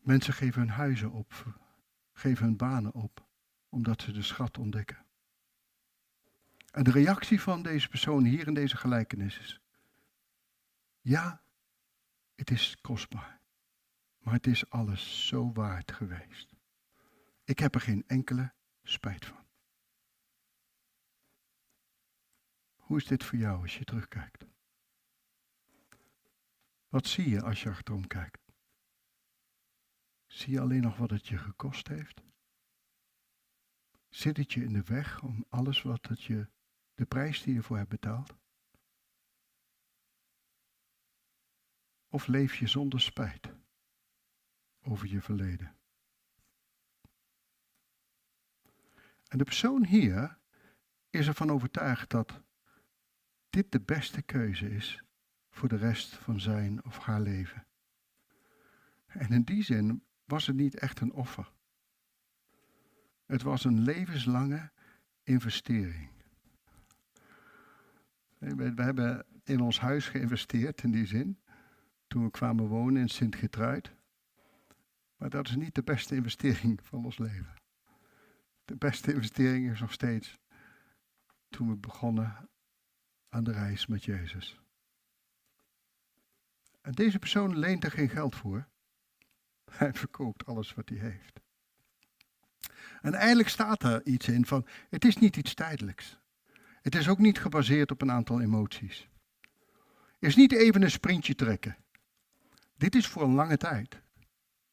Mensen 0.01 0.35
geven 0.35 0.61
hun 0.61 0.71
huizen 0.71 1.13
op, 1.13 1.59
geven 2.13 2.45
hun 2.45 2.57
banen 2.57 2.95
op, 2.95 3.27
omdat 3.69 4.03
ze 4.03 4.13
de 4.13 4.23
schat 4.23 4.59
ontdekken. 4.59 5.05
En 6.71 6.85
de 6.85 6.91
reactie 6.91 7.41
van 7.41 7.63
deze 7.63 7.89
persoon 7.89 8.25
hier 8.25 8.47
in 8.47 8.55
deze 8.55 8.77
gelijkenis 8.77 9.39
is: 9.39 9.61
ja, 11.01 11.43
het 12.35 12.51
is 12.51 12.77
kostbaar, 12.81 13.41
maar 14.19 14.35
het 14.35 14.47
is 14.47 14.71
alles 14.71 15.27
zo 15.27 15.53
waard 15.53 15.93
geweest. 15.93 16.55
Ik 17.45 17.59
heb 17.59 17.75
er 17.75 17.81
geen 17.81 18.05
enkele 18.07 18.53
spijt 18.83 19.25
van. 19.25 19.48
Hoe 22.89 22.97
is 22.97 23.07
dit 23.07 23.25
voor 23.25 23.39
jou 23.39 23.61
als 23.63 23.79
je 23.79 23.85
terugkijkt? 23.85 24.47
Wat 26.89 27.07
zie 27.07 27.29
je 27.29 27.43
als 27.43 27.63
je 27.63 27.69
achterom 27.69 28.07
kijkt? 28.07 28.53
Zie 30.27 30.53
je 30.53 30.61
alleen 30.61 30.83
nog 30.83 30.97
wat 30.97 31.11
het 31.11 31.27
je 31.27 31.39
gekost 31.39 31.89
heeft? 31.89 32.23
Zit 34.09 34.37
het 34.37 34.53
je 34.53 34.63
in 34.63 34.73
de 34.73 34.83
weg 34.83 35.23
om 35.23 35.45
alles 35.49 35.83
wat 35.83 36.07
het 36.07 36.23
je, 36.23 36.49
de 36.95 37.07
prijs 37.07 37.43
die 37.43 37.55
je 37.55 37.63
voor 37.63 37.77
hebt 37.77 37.89
betaald? 37.89 38.35
Of 42.09 42.27
leef 42.27 42.55
je 42.57 42.67
zonder 42.67 43.01
spijt 43.01 43.53
over 44.81 45.09
je 45.09 45.21
verleden? 45.21 45.77
En 49.29 49.39
de 49.39 49.45
persoon 49.45 49.85
hier 49.85 50.39
is 51.11 51.27
ervan 51.27 51.51
overtuigd 51.51 52.11
dat 52.11 52.47
dit 53.59 53.73
de 53.73 53.81
beste 53.81 54.23
keuze 54.23 54.71
is 54.71 55.03
voor 55.51 55.69
de 55.69 55.77
rest 55.77 56.15
van 56.15 56.41
zijn 56.41 56.85
of 56.85 56.99
haar 56.99 57.21
leven. 57.21 57.67
En 59.07 59.29
in 59.29 59.43
die 59.43 59.63
zin 59.63 60.03
was 60.25 60.47
het 60.47 60.57
niet 60.57 60.79
echt 60.79 61.01
een 61.01 61.13
offer. 61.13 61.53
Het 63.27 63.43
was 63.43 63.65
een 63.65 63.81
levenslange 63.81 64.71
investering. 65.23 66.11
We 68.39 68.73
hebben 68.83 69.27
in 69.45 69.61
ons 69.61 69.81
huis 69.81 70.09
geïnvesteerd 70.09 70.83
in 70.83 70.91
die 70.91 71.07
zin, 71.07 71.39
toen 72.07 72.25
we 72.25 72.31
kwamen 72.31 72.67
wonen 72.67 73.01
in 73.03 73.09
Sint-Getruid. 73.09 73.95
Maar 75.17 75.31
dat 75.31 75.49
is 75.49 75.57
niet 75.57 75.75
de 75.75 75.83
beste 75.83 76.15
investering 76.15 76.81
van 76.83 77.05
ons 77.05 77.19
leven. 77.19 77.55
De 78.65 78.77
beste 78.77 79.13
investering 79.13 79.71
is 79.71 79.81
nog 79.81 79.93
steeds 79.93 80.39
toen 81.49 81.69
we 81.69 81.77
begonnen 81.77 82.49
aan 83.29 83.45
de 83.45 83.53
reis 83.53 83.87
met 83.87 84.05
Jezus. 84.05 84.61
En 86.81 86.93
deze 86.93 87.19
persoon 87.19 87.59
leent 87.59 87.85
er 87.85 87.91
geen 87.91 88.09
geld 88.09 88.37
voor. 88.37 88.69
Hij 89.71 89.93
verkoopt 89.93 90.47
alles 90.47 90.75
wat 90.75 90.89
hij 90.89 90.99
heeft. 90.99 91.41
En 93.01 93.15
eigenlijk 93.15 93.49
staat 93.49 93.83
er 93.83 94.07
iets 94.07 94.29
in 94.29 94.47
van, 94.47 94.67
het 94.89 95.05
is 95.05 95.17
niet 95.17 95.37
iets 95.37 95.55
tijdelijks. 95.55 96.19
Het 96.83 96.95
is 96.95 97.09
ook 97.09 97.19
niet 97.19 97.39
gebaseerd 97.39 97.91
op 97.91 98.03
een 98.03 98.11
aantal 98.11 98.41
emoties. 98.41 99.09
Het 100.19 100.29
is 100.29 100.37
niet 100.37 100.53
even 100.53 100.83
een 100.83 100.91
sprintje 100.91 101.35
trekken. 101.35 101.77
Dit 102.77 102.95
is 102.95 103.07
voor 103.07 103.23
een 103.23 103.35
lange 103.35 103.57
tijd. 103.57 104.03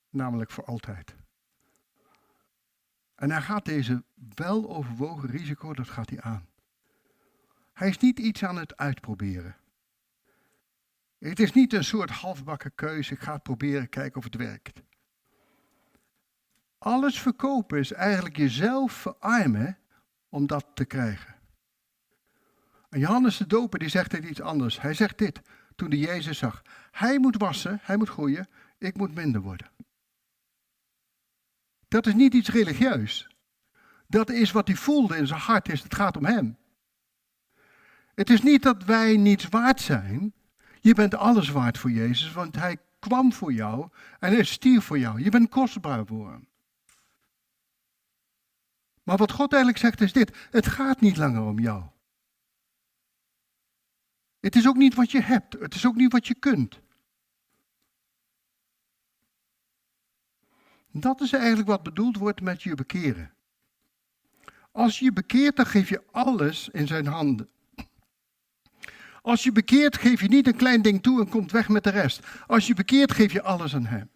Namelijk 0.09 0.51
voor 0.51 0.65
altijd. 0.65 1.15
En 3.15 3.31
hij 3.31 3.41
gaat 3.41 3.65
deze 3.65 4.03
wel 4.35 4.69
overwogen 4.69 5.29
risico, 5.29 5.73
dat 5.73 5.89
gaat 5.89 6.09
hij 6.09 6.21
aan. 6.21 6.47
Hij 7.75 7.89
is 7.89 7.97
niet 7.97 8.19
iets 8.19 8.43
aan 8.43 8.55
het 8.57 8.77
uitproberen. 8.77 9.55
Het 11.17 11.39
is 11.39 11.51
niet 11.51 11.73
een 11.73 11.83
soort 11.83 12.09
halfbakken 12.09 12.75
keuze, 12.75 13.13
ik 13.13 13.19
ga 13.19 13.33
het 13.33 13.43
proberen, 13.43 13.89
kijken 13.89 14.17
of 14.17 14.23
het 14.23 14.35
werkt. 14.35 14.81
Alles 16.77 17.19
verkopen 17.19 17.79
is 17.79 17.91
eigenlijk 17.91 18.37
jezelf 18.37 18.93
verarmen 18.93 19.77
om 20.29 20.47
dat 20.47 20.65
te 20.73 20.85
krijgen. 20.85 21.35
En 22.89 22.99
Johannes 22.99 23.37
de 23.37 23.47
Doper 23.47 23.79
die 23.79 23.89
zegt 23.89 24.11
dit 24.11 24.23
iets 24.23 24.41
anders. 24.41 24.81
Hij 24.81 24.93
zegt 24.93 25.17
dit 25.17 25.41
toen 25.75 25.89
hij 25.89 25.99
Jezus 25.99 26.37
zag. 26.37 26.61
Hij 26.91 27.19
moet 27.19 27.37
wassen, 27.37 27.79
hij 27.81 27.97
moet 27.97 28.09
groeien, 28.09 28.47
ik 28.77 28.97
moet 28.97 29.15
minder 29.15 29.41
worden. 29.41 29.69
Dat 31.87 32.07
is 32.07 32.13
niet 32.13 32.33
iets 32.33 32.49
religieus. 32.49 33.29
Dat 34.07 34.29
is 34.29 34.51
wat 34.51 34.67
hij 34.67 34.75
voelde 34.75 35.17
in 35.17 35.27
zijn 35.27 35.39
hart, 35.39 35.69
is, 35.69 35.83
het 35.83 35.95
gaat 35.95 36.17
om 36.17 36.25
hem. 36.25 36.57
Het 38.15 38.29
is 38.29 38.41
niet 38.41 38.63
dat 38.63 38.83
wij 38.83 39.17
niets 39.17 39.49
waard 39.49 39.81
zijn. 39.81 40.33
Je 40.81 40.93
bent 40.93 41.15
alles 41.15 41.49
waard 41.49 41.77
voor 41.77 41.91
Jezus, 41.91 42.31
want 42.31 42.55
hij 42.55 42.77
kwam 42.99 43.33
voor 43.33 43.53
jou 43.53 43.89
en 44.19 44.33
hij 44.33 44.43
stierf 44.43 44.83
voor 44.83 44.99
jou. 44.99 45.21
Je 45.23 45.29
bent 45.29 45.49
kostbaar 45.49 46.05
voor 46.05 46.31
hem. 46.31 46.47
Maar 49.03 49.17
wat 49.17 49.31
God 49.31 49.53
eigenlijk 49.53 49.83
zegt 49.83 50.01
is 50.01 50.13
dit: 50.13 50.47
het 50.51 50.67
gaat 50.67 51.01
niet 51.01 51.17
langer 51.17 51.41
om 51.41 51.59
jou. 51.59 51.83
Het 54.39 54.55
is 54.55 54.67
ook 54.67 54.75
niet 54.75 54.95
wat 54.95 55.11
je 55.11 55.21
hebt, 55.21 55.53
het 55.53 55.75
is 55.75 55.85
ook 55.85 55.95
niet 55.95 56.11
wat 56.11 56.27
je 56.27 56.35
kunt. 56.35 56.79
Dat 60.91 61.21
is 61.21 61.33
eigenlijk 61.33 61.67
wat 61.67 61.83
bedoeld 61.83 62.17
wordt 62.17 62.41
met 62.41 62.63
je 62.63 62.75
bekeren. 62.75 63.33
Als 64.71 64.99
je 64.99 65.05
je 65.05 65.13
bekeert, 65.13 65.55
dan 65.55 65.65
geef 65.65 65.89
je 65.89 66.03
alles 66.11 66.69
in 66.69 66.87
zijn 66.87 67.05
handen. 67.05 67.49
Als 69.25 69.43
je 69.43 69.51
bekeert, 69.51 69.97
geef 69.97 70.21
je 70.21 70.27
niet 70.27 70.47
een 70.47 70.55
klein 70.55 70.81
ding 70.81 71.03
toe 71.03 71.21
en 71.21 71.29
komt 71.29 71.51
weg 71.51 71.69
met 71.69 71.83
de 71.83 71.89
rest. 71.89 72.27
Als 72.47 72.67
je 72.67 72.73
bekeert, 72.73 73.11
geef 73.11 73.31
je 73.31 73.41
alles 73.41 73.75
aan 73.75 73.85
hem. 73.85 74.09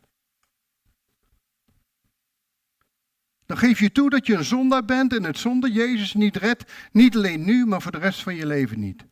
Dan 3.45 3.57
geef 3.57 3.79
je 3.79 3.91
toe 3.91 4.09
dat 4.09 4.25
je 4.25 4.35
een 4.35 4.43
zondaar 4.43 4.85
bent 4.85 5.13
en 5.13 5.23
het 5.23 5.37
zonde 5.37 5.71
Jezus 5.71 6.13
niet 6.13 6.35
redt, 6.35 6.71
niet 6.91 7.15
alleen 7.15 7.45
nu, 7.45 7.65
maar 7.65 7.81
voor 7.81 7.91
de 7.91 7.97
rest 7.97 8.23
van 8.23 8.35
je 8.35 8.45
leven 8.45 8.79
niet. 8.79 9.05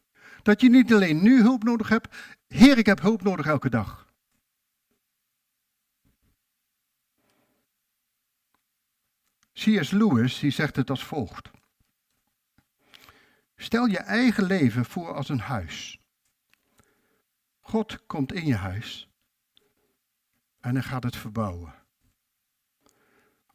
Dat 0.43 0.61
je 0.61 0.69
niet 0.69 0.93
alleen 0.93 1.21
nu 1.21 1.41
hulp 1.41 1.63
nodig 1.63 1.89
hebt, 1.89 2.15
Heer, 2.47 2.77
ik 2.77 2.85
heb 2.85 3.01
hulp 3.01 3.21
nodig 3.21 3.45
elke 3.45 3.69
dag. 3.69 4.13
C.S. 9.53 9.91
Lewis 9.91 10.39
die 10.39 10.51
zegt 10.51 10.75
het 10.75 10.89
als 10.89 11.03
volgt. 11.03 11.49
Stel 13.59 13.85
je 13.85 13.97
eigen 13.97 14.43
leven 14.43 14.85
voor 14.85 15.13
als 15.13 15.29
een 15.29 15.39
huis. 15.39 16.01
God 17.59 18.05
komt 18.05 18.33
in 18.33 18.45
je 18.45 18.55
huis 18.55 19.09
en 20.59 20.73
hij 20.73 20.83
gaat 20.83 21.03
het 21.03 21.15
verbouwen. 21.15 21.73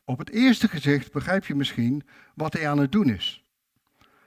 Op 0.04 0.18
het 0.18 0.30
eerste 0.30 0.68
gezicht 0.68 1.12
begrijp 1.12 1.44
je 1.44 1.54
misschien 1.54 2.08
wat 2.34 2.52
hij 2.52 2.68
aan 2.68 2.78
het 2.78 2.92
doen 2.92 3.08
is. 3.08 3.44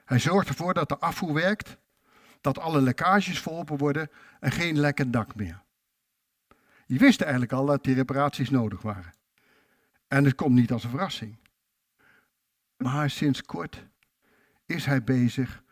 Hij 0.04 0.18
zorgt 0.18 0.48
ervoor 0.48 0.74
dat 0.74 0.88
de 0.88 0.98
afvoer 0.98 1.32
werkt, 1.32 1.76
dat 2.40 2.58
alle 2.58 2.80
lekkages 2.80 3.40
verholpen 3.40 3.76
worden 3.76 4.10
en 4.40 4.50
geen 4.52 4.78
lekkend 4.78 5.12
dak 5.12 5.34
meer. 5.34 5.62
Je 6.86 6.98
wist 6.98 7.20
eigenlijk 7.20 7.52
al 7.52 7.66
dat 7.66 7.84
die 7.84 7.94
reparaties 7.94 8.50
nodig 8.50 8.82
waren. 8.82 9.14
En 10.08 10.24
het 10.24 10.34
komt 10.34 10.54
niet 10.54 10.72
als 10.72 10.84
een 10.84 10.90
verrassing. 10.90 11.38
Maar 12.76 13.10
sinds 13.10 13.42
kort 13.42 13.86
is 14.66 14.86
hij 14.86 15.04
bezig 15.04 15.64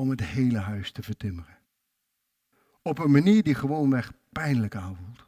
om 0.00 0.10
het 0.10 0.20
hele 0.20 0.58
huis 0.58 0.92
te 0.92 1.02
vertimmeren. 1.02 1.58
Op 2.82 2.98
een 2.98 3.10
manier 3.10 3.42
die 3.42 3.54
gewoonweg 3.54 4.12
pijnlijk 4.32 4.74
aanvoelt. 4.74 5.26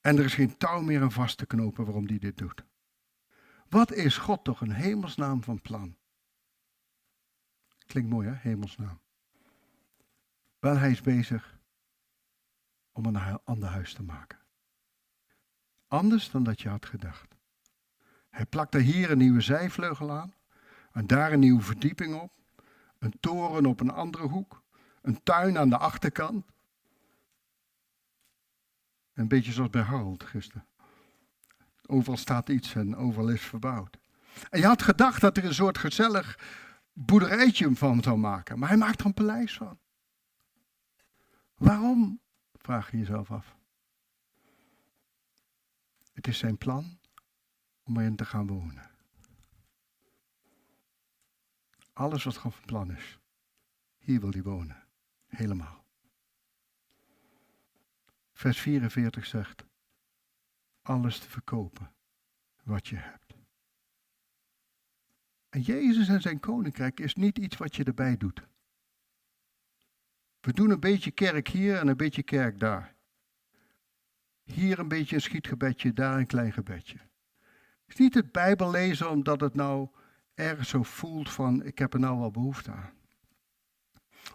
En 0.00 0.18
er 0.18 0.24
is 0.24 0.34
geen 0.34 0.56
touw 0.56 0.80
meer 0.80 1.02
aan 1.02 1.12
vast 1.12 1.38
te 1.38 1.46
knopen 1.46 1.84
waarom 1.84 2.06
hij 2.06 2.18
dit 2.18 2.38
doet. 2.38 2.64
Wat 3.68 3.92
is 3.92 4.16
God 4.16 4.44
toch 4.44 4.60
een 4.60 4.72
hemelsnaam 4.72 5.42
van 5.42 5.60
plan? 5.60 5.96
Klinkt 7.86 8.10
mooi 8.10 8.28
hè, 8.28 8.34
hemelsnaam. 8.34 9.00
Wel, 10.58 10.76
hij 10.76 10.90
is 10.90 11.00
bezig 11.00 11.58
om 12.92 13.04
een 13.04 13.40
ander 13.44 13.68
huis 13.68 13.94
te 13.94 14.02
maken. 14.02 14.38
Anders 15.88 16.30
dan 16.30 16.42
dat 16.42 16.60
je 16.60 16.68
had 16.68 16.86
gedacht. 16.86 17.34
Hij 18.30 18.46
plakt 18.46 18.74
er 18.74 18.80
hier 18.80 19.10
een 19.10 19.18
nieuwe 19.18 19.40
zijvleugel 19.40 20.10
aan 20.10 20.34
en 20.92 21.06
daar 21.06 21.32
een 21.32 21.40
nieuwe 21.40 21.62
verdieping 21.62 22.20
op. 22.20 22.37
Een 22.98 23.20
toren 23.20 23.66
op 23.66 23.80
een 23.80 23.90
andere 23.90 24.28
hoek. 24.28 24.62
Een 25.02 25.22
tuin 25.22 25.58
aan 25.58 25.68
de 25.68 25.78
achterkant. 25.78 26.46
Een 29.12 29.28
beetje 29.28 29.52
zoals 29.52 29.70
bij 29.70 29.82
Harold 29.82 30.24
gisteren. 30.24 30.66
Overal 31.86 32.16
staat 32.16 32.48
iets 32.48 32.74
en 32.74 32.96
overal 32.96 33.28
is 33.28 33.42
verbouwd. 33.42 33.98
En 34.50 34.60
je 34.60 34.66
had 34.66 34.82
gedacht 34.82 35.20
dat 35.20 35.36
er 35.36 35.44
een 35.44 35.54
soort 35.54 35.78
gezellig 35.78 36.38
boerderijtje 36.92 37.74
van 37.74 38.02
zou 38.02 38.16
maken. 38.16 38.58
Maar 38.58 38.68
hij 38.68 38.78
maakt 38.78 39.00
er 39.00 39.06
een 39.06 39.14
paleis 39.14 39.56
van. 39.56 39.78
Waarom? 41.54 42.20
Vraag 42.52 42.90
je 42.90 42.98
jezelf 42.98 43.30
af. 43.30 43.56
Het 46.12 46.26
is 46.26 46.38
zijn 46.38 46.58
plan 46.58 46.98
om 47.82 47.98
erin 47.98 48.16
te 48.16 48.24
gaan 48.24 48.46
wonen. 48.46 48.87
Alles 51.98 52.24
wat 52.24 52.38
van 52.38 52.52
plan 52.64 52.90
is. 52.92 53.18
Hier 53.96 54.20
wil 54.20 54.30
hij 54.30 54.42
wonen. 54.42 54.86
Helemaal. 55.26 55.84
Vers 58.32 58.60
44 58.60 59.26
zegt, 59.26 59.64
alles 60.82 61.18
te 61.18 61.28
verkopen 61.28 61.94
wat 62.62 62.88
je 62.88 62.96
hebt. 62.96 63.34
En 65.48 65.60
Jezus 65.60 66.08
en 66.08 66.20
zijn 66.20 66.40
koninkrijk 66.40 67.00
is 67.00 67.14
niet 67.14 67.38
iets 67.38 67.56
wat 67.56 67.76
je 67.76 67.84
erbij 67.84 68.16
doet. 68.16 68.46
We 70.40 70.52
doen 70.52 70.70
een 70.70 70.80
beetje 70.80 71.10
kerk 71.10 71.48
hier 71.48 71.76
en 71.76 71.88
een 71.88 71.96
beetje 71.96 72.22
kerk 72.22 72.60
daar. 72.60 72.94
Hier 74.42 74.78
een 74.78 74.88
beetje 74.88 75.14
een 75.14 75.22
schietgebedje, 75.22 75.92
daar 75.92 76.18
een 76.18 76.26
klein 76.26 76.52
gebedje. 76.52 76.98
Het 77.38 77.86
is 77.86 77.96
niet 77.96 78.14
het 78.14 78.32
Bijbel 78.32 78.70
lezen 78.70 79.10
omdat 79.10 79.40
het 79.40 79.54
nou 79.54 79.88
ergens 80.38 80.68
zo 80.68 80.82
voelt 80.82 81.30
van 81.30 81.64
ik 81.64 81.78
heb 81.78 81.92
er 81.92 82.00
nou 82.00 82.18
wel 82.18 82.30
behoefte 82.30 82.70
aan. 82.70 82.92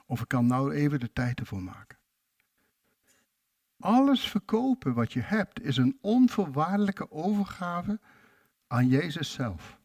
Of 0.05 0.21
ik 0.21 0.27
kan 0.27 0.45
nou 0.45 0.73
even 0.73 0.99
de 0.99 1.13
tijd 1.13 1.39
ervoor 1.39 1.63
maken. 1.63 1.97
Alles 3.79 4.27
verkopen 4.27 4.93
wat 4.93 5.13
je 5.13 5.19
hebt 5.19 5.61
is 5.61 5.77
een 5.77 5.97
onvoorwaardelijke 6.01 7.11
overgave 7.11 7.99
aan 8.67 8.87
Jezus 8.87 9.31
zelf. 9.31 9.79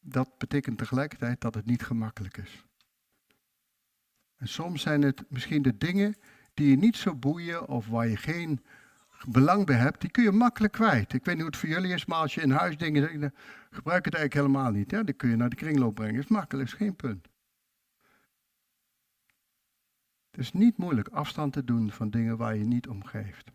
Dat 0.00 0.38
betekent 0.38 0.78
tegelijkertijd 0.78 1.40
dat 1.40 1.54
het 1.54 1.66
niet 1.66 1.82
gemakkelijk 1.82 2.36
is. 2.36 2.64
En 4.36 4.48
soms 4.48 4.82
zijn 4.82 5.02
het 5.02 5.30
misschien 5.30 5.62
de 5.62 5.76
dingen 5.76 6.16
die 6.54 6.70
je 6.70 6.76
niet 6.76 6.96
zo 6.96 7.14
boeien 7.14 7.68
of 7.68 7.86
waar 7.86 8.08
je 8.08 8.16
geen 8.16 8.64
belang 9.28 9.66
bij 9.66 9.76
hebt, 9.76 10.00
die 10.00 10.10
kun 10.10 10.22
je 10.22 10.32
makkelijk 10.32 10.72
kwijt. 10.72 11.12
Ik 11.12 11.24
weet 11.24 11.34
niet 11.34 11.42
hoe 11.42 11.50
het 11.50 11.56
voor 11.56 11.68
jullie 11.68 11.92
is, 11.92 12.06
maar 12.06 12.18
als 12.18 12.34
je 12.34 12.40
in 12.40 12.50
huis 12.50 12.76
dingen 12.76 13.34
gebruik 13.70 14.04
het 14.04 14.14
eigenlijk 14.14 14.46
helemaal 14.46 14.72
niet. 14.72 14.90
Ja, 14.90 15.02
die 15.02 15.14
kun 15.14 15.28
je 15.28 15.36
naar 15.36 15.48
de 15.48 15.56
kringloop 15.56 15.94
brengen. 15.94 16.20
is 16.20 16.26
makkelijk, 16.26 16.68
is 16.68 16.74
geen 16.74 16.96
punt. 16.96 17.28
Het 20.30 20.40
is 20.40 20.52
niet 20.52 20.76
moeilijk 20.76 21.08
afstand 21.08 21.52
te 21.52 21.64
doen 21.64 21.90
van 21.90 22.10
dingen 22.10 22.36
waar 22.36 22.56
je 22.56 22.64
niet 22.64 22.88
om 22.88 23.04
geeft. 23.04 23.50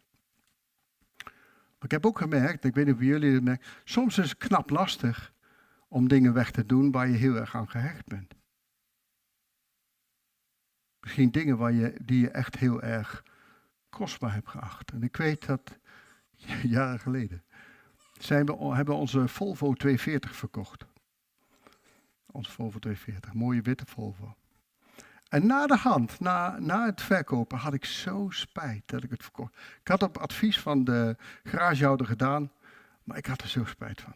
Maar 1.81 1.89
ik 1.89 1.91
heb 1.91 2.05
ook 2.05 2.17
gemerkt, 2.17 2.63
ik 2.63 2.73
weet 2.73 2.85
niet 2.85 2.95
of 2.95 3.01
jullie 3.01 3.33
het 3.33 3.43
merken, 3.43 3.67
soms 3.83 4.17
is 4.17 4.29
het 4.29 4.37
knap 4.37 4.69
lastig 4.69 5.33
om 5.87 6.07
dingen 6.07 6.33
weg 6.33 6.51
te 6.51 6.65
doen 6.65 6.91
waar 6.91 7.07
je 7.07 7.17
heel 7.17 7.35
erg 7.35 7.55
aan 7.55 7.69
gehecht 7.69 8.05
bent. 8.05 8.33
Misschien 10.99 11.31
dingen 11.31 11.57
waar 11.57 11.71
je, 11.71 11.95
die 12.03 12.19
je 12.19 12.29
echt 12.29 12.57
heel 12.57 12.81
erg 12.81 13.23
kostbaar 13.91 14.33
hebt 14.33 14.49
geacht. 14.49 14.91
En 14.91 15.03
ik 15.03 15.17
weet 15.17 15.45
dat 15.45 15.77
jaren 16.63 16.99
geleden 16.99 17.43
zijn 18.23 18.45
we, 18.45 18.75
hebben 18.75 18.95
onze 18.95 19.27
Volvo 19.27 19.73
240 19.73 20.35
verkocht. 20.35 20.85
Onze 22.31 22.51
Volvo 22.51 22.79
240, 22.79 23.33
mooie 23.33 23.61
witte 23.61 23.85
Volvo. 23.87 24.35
En 25.29 25.45
na 25.45 25.67
de 25.67 25.75
hand, 25.75 26.19
na, 26.19 26.59
na 26.59 26.85
het 26.85 27.01
verkopen, 27.01 27.57
had 27.57 27.73
ik 27.73 27.85
zo 27.85 28.27
spijt 28.29 28.81
dat 28.85 29.03
ik 29.03 29.09
het 29.09 29.23
verkocht. 29.23 29.53
Ik 29.81 29.87
had 29.87 30.03
op 30.03 30.17
advies 30.17 30.59
van 30.59 30.83
de 30.83 31.15
garagehouder 31.43 32.05
gedaan, 32.05 32.51
maar 33.03 33.17
ik 33.17 33.25
had 33.25 33.41
er 33.41 33.47
zo 33.47 33.65
spijt 33.65 34.01
van. 34.01 34.13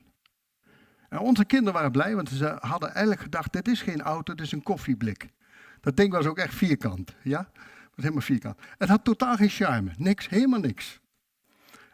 En 1.09 1.19
onze 1.19 1.45
kinderen 1.45 1.73
waren 1.73 1.91
blij, 1.91 2.15
want 2.15 2.29
ze 2.29 2.57
hadden 2.59 2.89
eigenlijk 2.89 3.21
gedacht, 3.21 3.53
dit 3.53 3.67
is 3.67 3.81
geen 3.81 4.01
auto, 4.01 4.33
dit 4.33 4.45
is 4.45 4.51
een 4.51 4.63
koffieblik. 4.63 5.29
Dat 5.81 5.97
ding 5.97 6.11
was 6.11 6.25
ook 6.25 6.37
echt 6.37 6.53
vierkant, 6.53 7.15
ja? 7.23 7.51
Was 7.95 8.03
helemaal 8.03 8.21
vierkant. 8.21 8.57
Het 8.77 8.89
had 8.89 9.03
totaal 9.03 9.35
geen 9.35 9.49
charme, 9.49 9.91
niks, 9.97 10.29
helemaal 10.29 10.59
niks. 10.59 10.99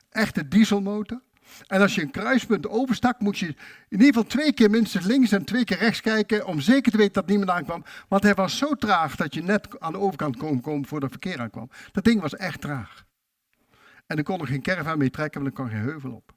Echte 0.09 0.47
dieselmotor. 0.47 1.21
En 1.67 1.81
als 1.81 1.95
je 1.95 2.01
een 2.01 2.11
kruispunt 2.11 2.67
overstak, 2.67 3.19
moet 3.19 3.37
je 3.37 3.45
in 3.47 3.55
ieder 3.89 4.07
geval 4.07 4.23
twee 4.23 4.53
keer 4.53 4.69
minstens 4.69 5.05
links 5.05 5.31
en 5.31 5.45
twee 5.45 5.63
keer 5.63 5.77
rechts 5.77 6.01
kijken 6.01 6.45
om 6.45 6.59
zeker 6.59 6.91
te 6.91 6.97
weten 6.97 7.13
dat 7.13 7.27
niemand 7.27 7.49
aankwam. 7.49 7.83
Want 8.07 8.23
hij 8.23 8.33
was 8.33 8.57
zo 8.57 8.75
traag 8.75 9.15
dat 9.15 9.33
je 9.33 9.43
net 9.43 9.79
aan 9.79 9.91
de 9.91 9.99
overkant 9.99 10.37
kon 10.37 10.61
komen 10.61 10.87
voordat 10.87 11.09
verkeer 11.09 11.39
aankwam. 11.39 11.69
Dat 11.91 12.03
ding 12.03 12.21
was 12.21 12.35
echt 12.35 12.61
traag. 12.61 13.05
En 14.05 14.17
er 14.17 14.23
kon 14.23 14.39
er 14.39 14.47
geen 14.47 14.61
caravan 14.61 14.97
mee 14.97 15.09
trekken, 15.09 15.41
want 15.41 15.53
er 15.53 15.63
kwam 15.63 15.73
geen 15.73 15.89
heuvel 15.89 16.11
op. 16.11 16.33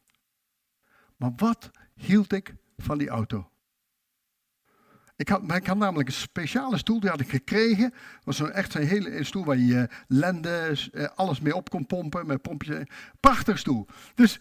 Maar 1.16 1.32
wat 1.36 1.70
hield 1.94 2.32
ik 2.32 2.54
van 2.76 2.98
die 2.98 3.08
auto? 3.08 3.50
Ik 5.16 5.28
had, 5.28 5.52
ik 5.52 5.66
had 5.66 5.76
namelijk 5.76 6.08
een 6.08 6.14
speciale 6.14 6.76
stoel, 6.76 7.00
die 7.00 7.10
had 7.10 7.20
ik 7.20 7.28
gekregen. 7.28 7.90
Dat 8.24 8.38
was 8.38 8.50
echt 8.50 8.74
een 8.74 8.86
hele 8.86 9.24
stoel 9.24 9.44
waar 9.44 9.56
je 9.56 9.88
lende, 10.08 10.76
eh, 10.92 11.08
alles 11.14 11.40
mee 11.40 11.54
op 11.54 11.70
kon 11.70 11.86
pompen, 11.86 12.26
met 12.26 12.42
pompje. 12.42 12.86
Prachtig 13.20 13.58
stoel. 13.58 13.86
Dus 14.14 14.40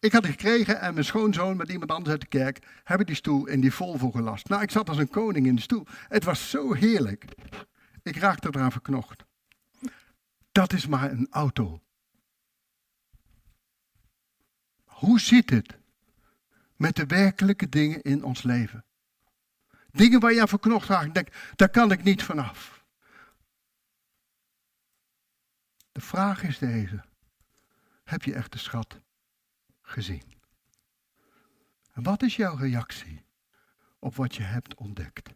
ik 0.00 0.12
had 0.12 0.22
het 0.22 0.32
gekregen 0.32 0.80
en 0.80 0.92
mijn 0.92 1.04
schoonzoon 1.04 1.56
met 1.56 1.68
iemand 1.68 1.90
anders 1.90 2.10
uit 2.10 2.20
de 2.20 2.26
kerk 2.26 2.66
hebben 2.84 3.06
die 3.06 3.14
stoel 3.16 3.46
in 3.46 3.60
die 3.60 3.72
Volvo 3.72 4.10
gelast. 4.10 4.48
Nou, 4.48 4.62
ik 4.62 4.70
zat 4.70 4.88
als 4.88 4.98
een 4.98 5.10
koning 5.10 5.46
in 5.46 5.54
de 5.54 5.60
stoel. 5.60 5.86
Het 6.08 6.24
was 6.24 6.50
zo 6.50 6.72
heerlijk. 6.72 7.24
Ik 8.02 8.16
raakte 8.16 8.48
eraan 8.50 8.72
verknocht. 8.72 9.24
Dat 10.52 10.72
is 10.72 10.86
maar 10.86 11.10
een 11.10 11.26
auto. 11.30 11.82
Hoe 14.84 15.20
zit 15.20 15.50
het 15.50 15.78
met 16.76 16.96
de 16.96 17.06
werkelijke 17.06 17.68
dingen 17.68 18.02
in 18.02 18.24
ons 18.24 18.42
leven? 18.42 18.84
Dingen 19.98 20.20
waar 20.20 20.32
je 20.32 20.40
aan 20.40 20.48
verknocht 20.48 20.88
raakt. 20.88 21.14
Denk, 21.14 21.28
daar 21.56 21.70
kan 21.70 21.92
ik 21.92 22.02
niet 22.02 22.22
vanaf. 22.22 22.84
De 25.92 26.00
vraag 26.00 26.42
is 26.42 26.58
deze. 26.58 27.04
Heb 28.04 28.22
je 28.22 28.34
echt 28.34 28.52
de 28.52 28.58
schat 28.58 29.00
gezien? 29.82 30.22
En 31.92 32.02
wat 32.02 32.22
is 32.22 32.36
jouw 32.36 32.56
reactie 32.56 33.24
op 33.98 34.14
wat 34.14 34.34
je 34.34 34.42
hebt 34.42 34.74
ontdekt? 34.74 35.30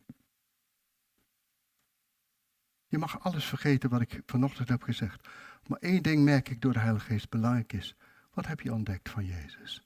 Je 2.87 2.99
mag 2.99 3.21
alles 3.21 3.45
vergeten 3.45 3.91
wat 3.91 4.01
ik 4.01 4.23
vanochtend 4.27 4.69
heb 4.69 4.83
gezegd. 4.83 5.29
Maar 5.67 5.79
één 5.79 6.03
ding 6.03 6.25
merk 6.25 6.49
ik 6.49 6.61
door 6.61 6.73
de 6.73 6.79
Heilige 6.79 7.07
Geest 7.07 7.31
belangrijk 7.31 7.73
is. 7.73 7.95
Wat 8.31 8.47
heb 8.47 8.61
je 8.61 8.73
ontdekt 8.73 9.11
van 9.11 9.25
Jezus? 9.25 9.83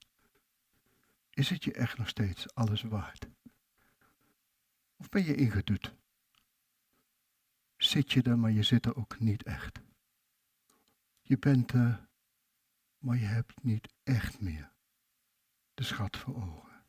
Is 1.31 1.51
het 1.51 1.65
je 1.65 1.73
echt 1.73 1.99
nog 1.99 2.09
steeds 2.09 2.55
alles 2.55 2.83
waard? 2.83 3.27
Of 4.97 5.09
ben 5.09 5.25
je 5.25 5.35
ingedut? 5.35 5.95
Zit 7.77 8.13
je 8.13 8.23
er, 8.23 8.39
maar 8.39 8.51
je 8.51 8.63
zit 8.63 8.87
er 8.87 8.97
ook 8.97 9.19
niet 9.21 9.43
echt. 9.43 9.81
Je 11.23 11.39
bent 11.39 11.73
er, 11.73 12.09
maar 12.99 13.17
je 13.17 13.25
hebt 13.27 13.63
niet 13.63 13.95
echt 14.03 14.41
meer 14.41 14.73
de 15.75 15.83
schat 15.83 16.17
voor 16.17 16.35
ogen. 16.37 16.85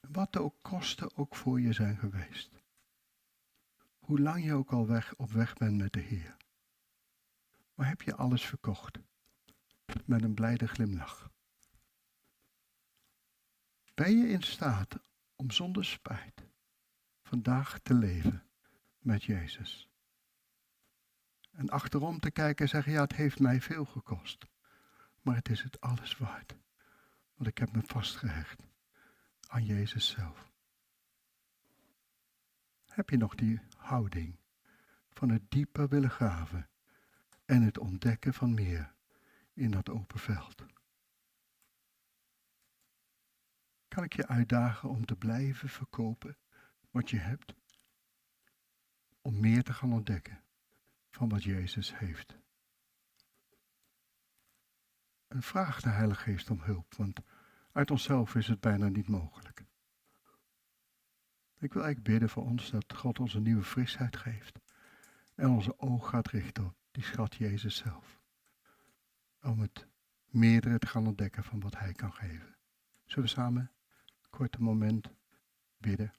Wat 0.00 0.32
de 0.32 0.52
kosten 0.62 1.16
ook 1.16 1.36
voor 1.36 1.60
je 1.60 1.72
zijn 1.72 1.96
geweest. 1.96 2.62
Hoe 3.98 4.20
lang 4.20 4.44
je 4.44 4.54
ook 4.54 4.72
al 4.72 4.86
weg, 4.86 5.14
op 5.16 5.30
weg 5.30 5.54
bent 5.54 5.76
met 5.76 5.92
de 5.92 6.00
Heer. 6.00 6.36
Maar 7.74 7.88
heb 7.88 8.02
je 8.02 8.14
alles 8.14 8.44
verkocht? 8.44 8.98
Met 10.04 10.22
een 10.22 10.34
blijde 10.34 10.66
glimlach. 10.66 11.30
Ben 13.94 14.18
je 14.18 14.28
in 14.28 14.42
staat 14.42 14.98
om 15.36 15.50
zonder 15.50 15.84
spijt 15.84 16.44
vandaag 17.22 17.78
te 17.78 17.94
leven 17.94 18.42
met 18.98 19.24
Jezus? 19.24 19.88
En 21.50 21.70
achterom 21.70 22.20
te 22.20 22.30
kijken 22.30 22.64
en 22.64 22.70
zeggen, 22.70 22.92
ja, 22.92 23.00
het 23.00 23.14
heeft 23.14 23.38
mij 23.38 23.60
veel 23.60 23.84
gekost. 23.84 24.46
Maar 25.20 25.36
het 25.36 25.48
is 25.48 25.62
het 25.62 25.80
alles 25.80 26.16
waard. 26.16 26.56
Want 27.34 27.48
ik 27.48 27.58
heb 27.58 27.72
me 27.72 27.82
vastgehecht 27.82 28.62
aan 29.48 29.64
Jezus 29.64 30.08
zelf. 30.08 30.50
Heb 32.86 33.10
je 33.10 33.16
nog 33.16 33.34
die 33.34 33.60
houding 33.76 34.36
van 35.08 35.28
het 35.28 35.50
dieper 35.50 35.88
willen 35.88 36.10
graven 36.10 36.68
en 37.44 37.62
het 37.62 37.78
ontdekken 37.78 38.34
van 38.34 38.54
meer 38.54 38.94
in 39.52 39.70
dat 39.70 39.88
open 39.88 40.18
veld? 40.18 40.64
Kan 43.92 44.04
ik 44.04 44.12
je 44.12 44.26
uitdagen 44.26 44.88
om 44.88 45.04
te 45.04 45.16
blijven 45.16 45.68
verkopen 45.68 46.36
wat 46.90 47.10
je 47.10 47.16
hebt? 47.16 47.54
Om 49.20 49.40
meer 49.40 49.62
te 49.62 49.72
gaan 49.72 49.92
ontdekken 49.92 50.42
van 51.10 51.28
wat 51.28 51.42
Jezus 51.42 51.98
heeft. 51.98 52.38
En 55.28 55.42
vraag 55.42 55.80
de 55.80 55.88
Heilige 55.88 56.20
Geest 56.20 56.50
om 56.50 56.60
hulp, 56.60 56.94
want 56.94 57.20
uit 57.72 57.90
onszelf 57.90 58.34
is 58.34 58.46
het 58.46 58.60
bijna 58.60 58.88
niet 58.88 59.08
mogelijk. 59.08 59.64
Ik 61.58 61.72
wil 61.72 61.82
eigenlijk 61.82 62.12
bidden 62.12 62.28
voor 62.28 62.44
ons 62.44 62.70
dat 62.70 62.94
God 62.94 63.18
ons 63.18 63.34
een 63.34 63.42
nieuwe 63.42 63.64
frisheid 63.64 64.16
geeft 64.16 64.60
en 65.34 65.48
onze 65.48 65.78
oog 65.78 66.08
gaat 66.08 66.28
richten 66.28 66.64
op 66.64 66.76
die 66.90 67.04
schat 67.04 67.34
Jezus 67.34 67.76
zelf. 67.76 68.20
Om 69.42 69.60
het 69.60 69.86
meerdere 70.26 70.78
te 70.78 70.86
gaan 70.86 71.06
ontdekken 71.06 71.44
van 71.44 71.60
wat 71.60 71.78
Hij 71.78 71.92
kan 71.92 72.12
geven. 72.12 72.56
Zullen 73.04 73.24
we 73.24 73.34
samen 73.34 73.70
korte 74.32 74.62
moment 74.62 75.10
bidden? 75.78 76.12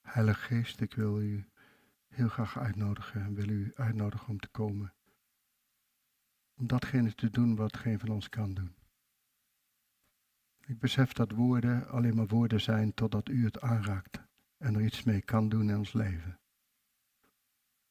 Heilige 0.00 0.40
Geest, 0.40 0.80
ik 0.80 0.94
wil 0.94 1.22
u 1.22 1.44
heel 2.08 2.28
graag 2.28 2.58
uitnodigen 2.58 3.22
en 3.22 3.34
wil 3.34 3.48
u 3.48 3.72
uitnodigen 3.74 4.28
om 4.28 4.38
te 4.38 4.48
komen. 4.48 4.94
Om 6.54 6.66
datgene 6.66 7.14
te 7.14 7.30
doen 7.30 7.56
wat 7.56 7.76
geen 7.76 7.98
van 7.98 8.08
ons 8.08 8.28
kan 8.28 8.54
doen. 8.54 8.83
Ik 10.66 10.78
besef 10.78 11.12
dat 11.12 11.30
woorden 11.30 11.88
alleen 11.88 12.16
maar 12.16 12.26
woorden 12.26 12.60
zijn 12.60 12.94
totdat 12.94 13.28
u 13.28 13.44
het 13.44 13.60
aanraakt 13.60 14.22
en 14.58 14.74
er 14.74 14.84
iets 14.84 15.02
mee 15.02 15.20
kan 15.20 15.48
doen 15.48 15.68
in 15.68 15.76
ons 15.76 15.92
leven. 15.92 16.38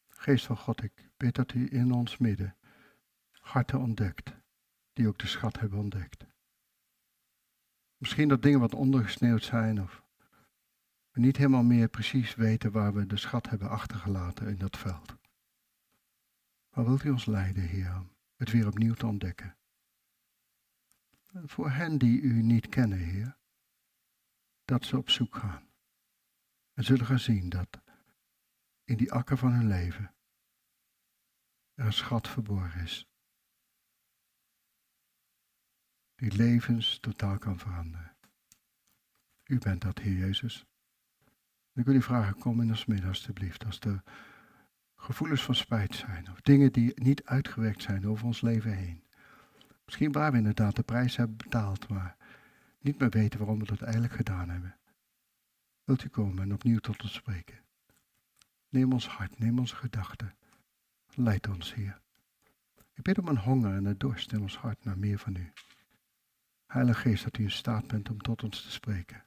Geest 0.08 0.46
van 0.46 0.58
God, 0.58 0.84
ik 0.84 1.10
bid 1.18 1.36
dat 1.36 1.54
u 1.54 1.68
in 1.72 1.92
ons 1.92 2.18
midden 2.18 2.56
harten 3.32 3.80
ontdekt, 3.80 4.34
die 4.94 5.08
ook 5.08 5.20
de 5.20 5.28
schat 5.28 5.60
hebben 5.60 5.80
ontdekt. 5.80 6.26
Misschien 7.98 8.28
dat 8.28 8.42
dingen 8.42 8.60
wat 8.60 8.74
ondergesneeuwd 8.74 9.44
zijn 9.44 9.82
of 9.82 10.04
we 11.12 11.20
niet 11.20 11.38
helemaal 11.38 11.64
meer 11.64 11.88
precies 11.88 12.36
weten 12.36 12.72
waar 12.72 12.94
we 12.94 13.06
de 13.06 13.18
schat 13.18 13.50
hebben 13.50 13.70
achtergelaten 13.70 14.48
in 14.48 14.58
dat 14.58 14.78
veld. 14.78 15.16
Maar 16.70 16.86
wilt 16.86 17.04
u 17.04 17.10
ons 17.10 17.26
leiden, 17.26 17.64
Heer, 17.64 18.04
het 18.36 18.52
weer 18.52 18.68
opnieuw 18.68 18.94
te 18.94 19.08
ontdekken? 19.08 19.56
Voor 21.34 21.70
hen 21.70 21.98
die 21.98 22.22
u 22.22 22.42
niet 22.42 22.70
kennen, 22.70 22.98
Heer, 22.98 23.38
dat 24.66 24.86
ze 24.86 24.98
op 24.98 25.10
zoek 25.10 25.36
gaan. 25.36 25.68
En 26.74 26.84
zullen 26.84 27.06
gaan 27.06 27.20
zien 27.20 27.50
dat 27.50 27.82
in 28.84 28.98
die 28.98 29.12
akker 29.12 29.38
van 29.38 29.52
hun 29.52 29.68
leven 29.68 30.16
er 31.74 31.86
een 31.86 31.94
schat 31.94 32.28
verborgen 32.28 32.82
is. 32.82 33.08
Die 36.16 36.36
levens 36.36 37.00
totaal 37.00 37.38
kan 37.38 37.60
veranderen. 37.60 38.18
U 39.44 39.58
bent 39.58 39.82
dat, 39.82 40.00
Heer 40.00 40.18
Jezus. 40.18 40.66
Ik 41.74 41.86
wil 41.86 41.96
u 41.96 42.02
vragen, 42.02 42.40
kom 42.40 42.62
in 42.62 42.70
ons 42.70 42.86
midden 42.86 43.08
alstublieft. 43.08 43.66
Als 43.66 43.80
er 43.80 44.04
gevoelens 44.96 45.44
van 45.44 45.56
spijt 45.56 45.96
zijn. 45.96 46.32
Of 46.32 46.42
dingen 46.42 46.72
die 46.72 47.02
niet 47.02 47.24
uitgewerkt 47.24 47.82
zijn 47.82 48.08
over 48.08 48.26
ons 48.26 48.42
leven 48.42 48.78
heen. 48.78 49.04
Misschien 49.94 50.22
waar 50.22 50.32
we 50.32 50.38
inderdaad 50.38 50.76
de 50.76 50.84
prijs 50.84 51.16
hebben 51.16 51.38
betaald, 51.38 51.90
maar 51.90 52.16
niet 52.80 53.00
meer 53.00 53.10
weten 53.10 53.40
waarom 53.40 53.60
we 53.60 53.66
dat 53.66 53.82
eigenlijk 53.82 54.14
gedaan 54.14 54.50
hebben. 54.50 54.76
Wilt 55.84 56.04
u 56.04 56.08
komen 56.08 56.44
en 56.44 56.54
opnieuw 56.54 56.80
tot 56.80 57.04
ons 57.04 57.14
spreken? 57.14 57.60
Neem 58.70 58.94
ons 58.94 59.08
hart, 59.08 59.40
neem 59.40 59.60
onze 59.60 59.76
gedachten. 59.76 60.36
Leid 61.16 61.48
ons, 61.48 61.74
hier. 61.74 62.02
Ik 62.94 63.04
bid 63.04 63.18
om 63.20 63.28
een 63.28 63.38
honger 63.38 63.76
en 63.76 63.86
een 63.86 63.98
dorst 63.98 64.32
in 64.32 64.42
ons 64.42 64.58
hart 64.58 64.84
naar 64.84 64.98
meer 64.98 65.20
van 65.20 65.36
u. 65.36 65.52
Heilige 66.68 67.00
Geest, 67.00 67.24
dat 67.24 67.38
u 67.38 67.44
in 67.44 67.52
staat 67.52 67.88
bent 67.88 68.10
om 68.10 68.18
tot 68.18 68.44
ons 68.44 68.62
te 68.62 68.72
spreken. 68.72 69.24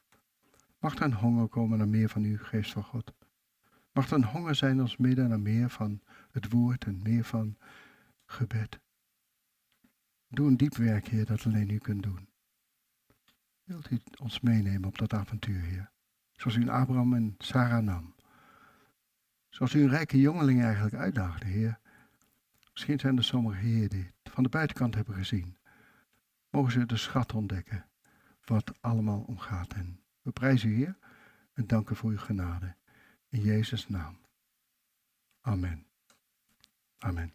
Mag 0.79 0.95
er 0.95 1.01
een 1.01 1.13
honger 1.13 1.47
komen 1.47 1.77
naar 1.77 1.87
meer 1.87 2.09
van 2.09 2.23
u, 2.23 2.37
geest 2.37 2.71
van 2.71 2.83
God. 2.83 3.13
Mag 3.91 4.09
er 4.09 4.15
een 4.15 4.23
honger 4.23 4.55
zijn 4.55 4.71
in 4.71 4.81
ons 4.81 4.97
midden 4.97 5.29
naar 5.29 5.39
meer 5.39 5.69
van 5.69 6.01
het 6.31 6.51
woord 6.51 6.85
en 6.85 7.01
meer 7.01 7.23
van 7.23 7.57
gebed. 8.25 8.79
Doe 10.37 10.47
een 10.47 10.57
diep 10.57 10.75
werk, 10.75 11.07
Heer, 11.07 11.25
dat 11.25 11.45
alleen 11.45 11.69
u 11.69 11.77
kunt 11.77 12.03
doen. 12.03 12.27
Wilt 13.63 13.91
u 13.91 13.99
ons 14.19 14.39
meenemen 14.39 14.87
op 14.87 14.97
dat 14.97 15.13
avontuur, 15.13 15.61
Heer? 15.61 15.91
Zoals 16.31 16.57
u 16.57 16.69
Abraham 16.69 17.13
en 17.13 17.35
Sarah 17.37 17.83
nam. 17.83 18.15
Zoals 19.49 19.73
u 19.73 19.81
een 19.81 19.89
rijke 19.89 20.19
jongeling 20.19 20.63
eigenlijk 20.63 20.95
uitdaagde, 20.95 21.45
Heer. 21.45 21.79
Misschien 22.71 22.99
zijn 22.99 23.17
er 23.17 23.23
sommige 23.23 23.57
Heer 23.57 23.89
die 23.89 24.11
het 24.23 24.33
van 24.33 24.43
de 24.43 24.49
buitenkant 24.49 24.95
hebben 24.95 25.15
gezien. 25.15 25.57
Mogen 26.49 26.71
ze 26.71 26.85
de 26.85 26.97
schat 26.97 27.33
ontdekken, 27.33 27.85
wat 28.45 28.81
allemaal 28.81 29.21
omgaat 29.21 29.73
en 29.73 29.99
we 30.21 30.31
prijzen 30.31 30.69
u, 30.69 30.75
Heer, 30.75 30.97
en 31.53 31.67
danken 31.67 31.95
voor 31.95 32.09
uw 32.09 32.17
genade. 32.17 32.75
In 33.29 33.41
Jezus' 33.41 33.89
naam. 33.89 34.17
Amen. 35.41 35.85
Amen. 36.97 37.33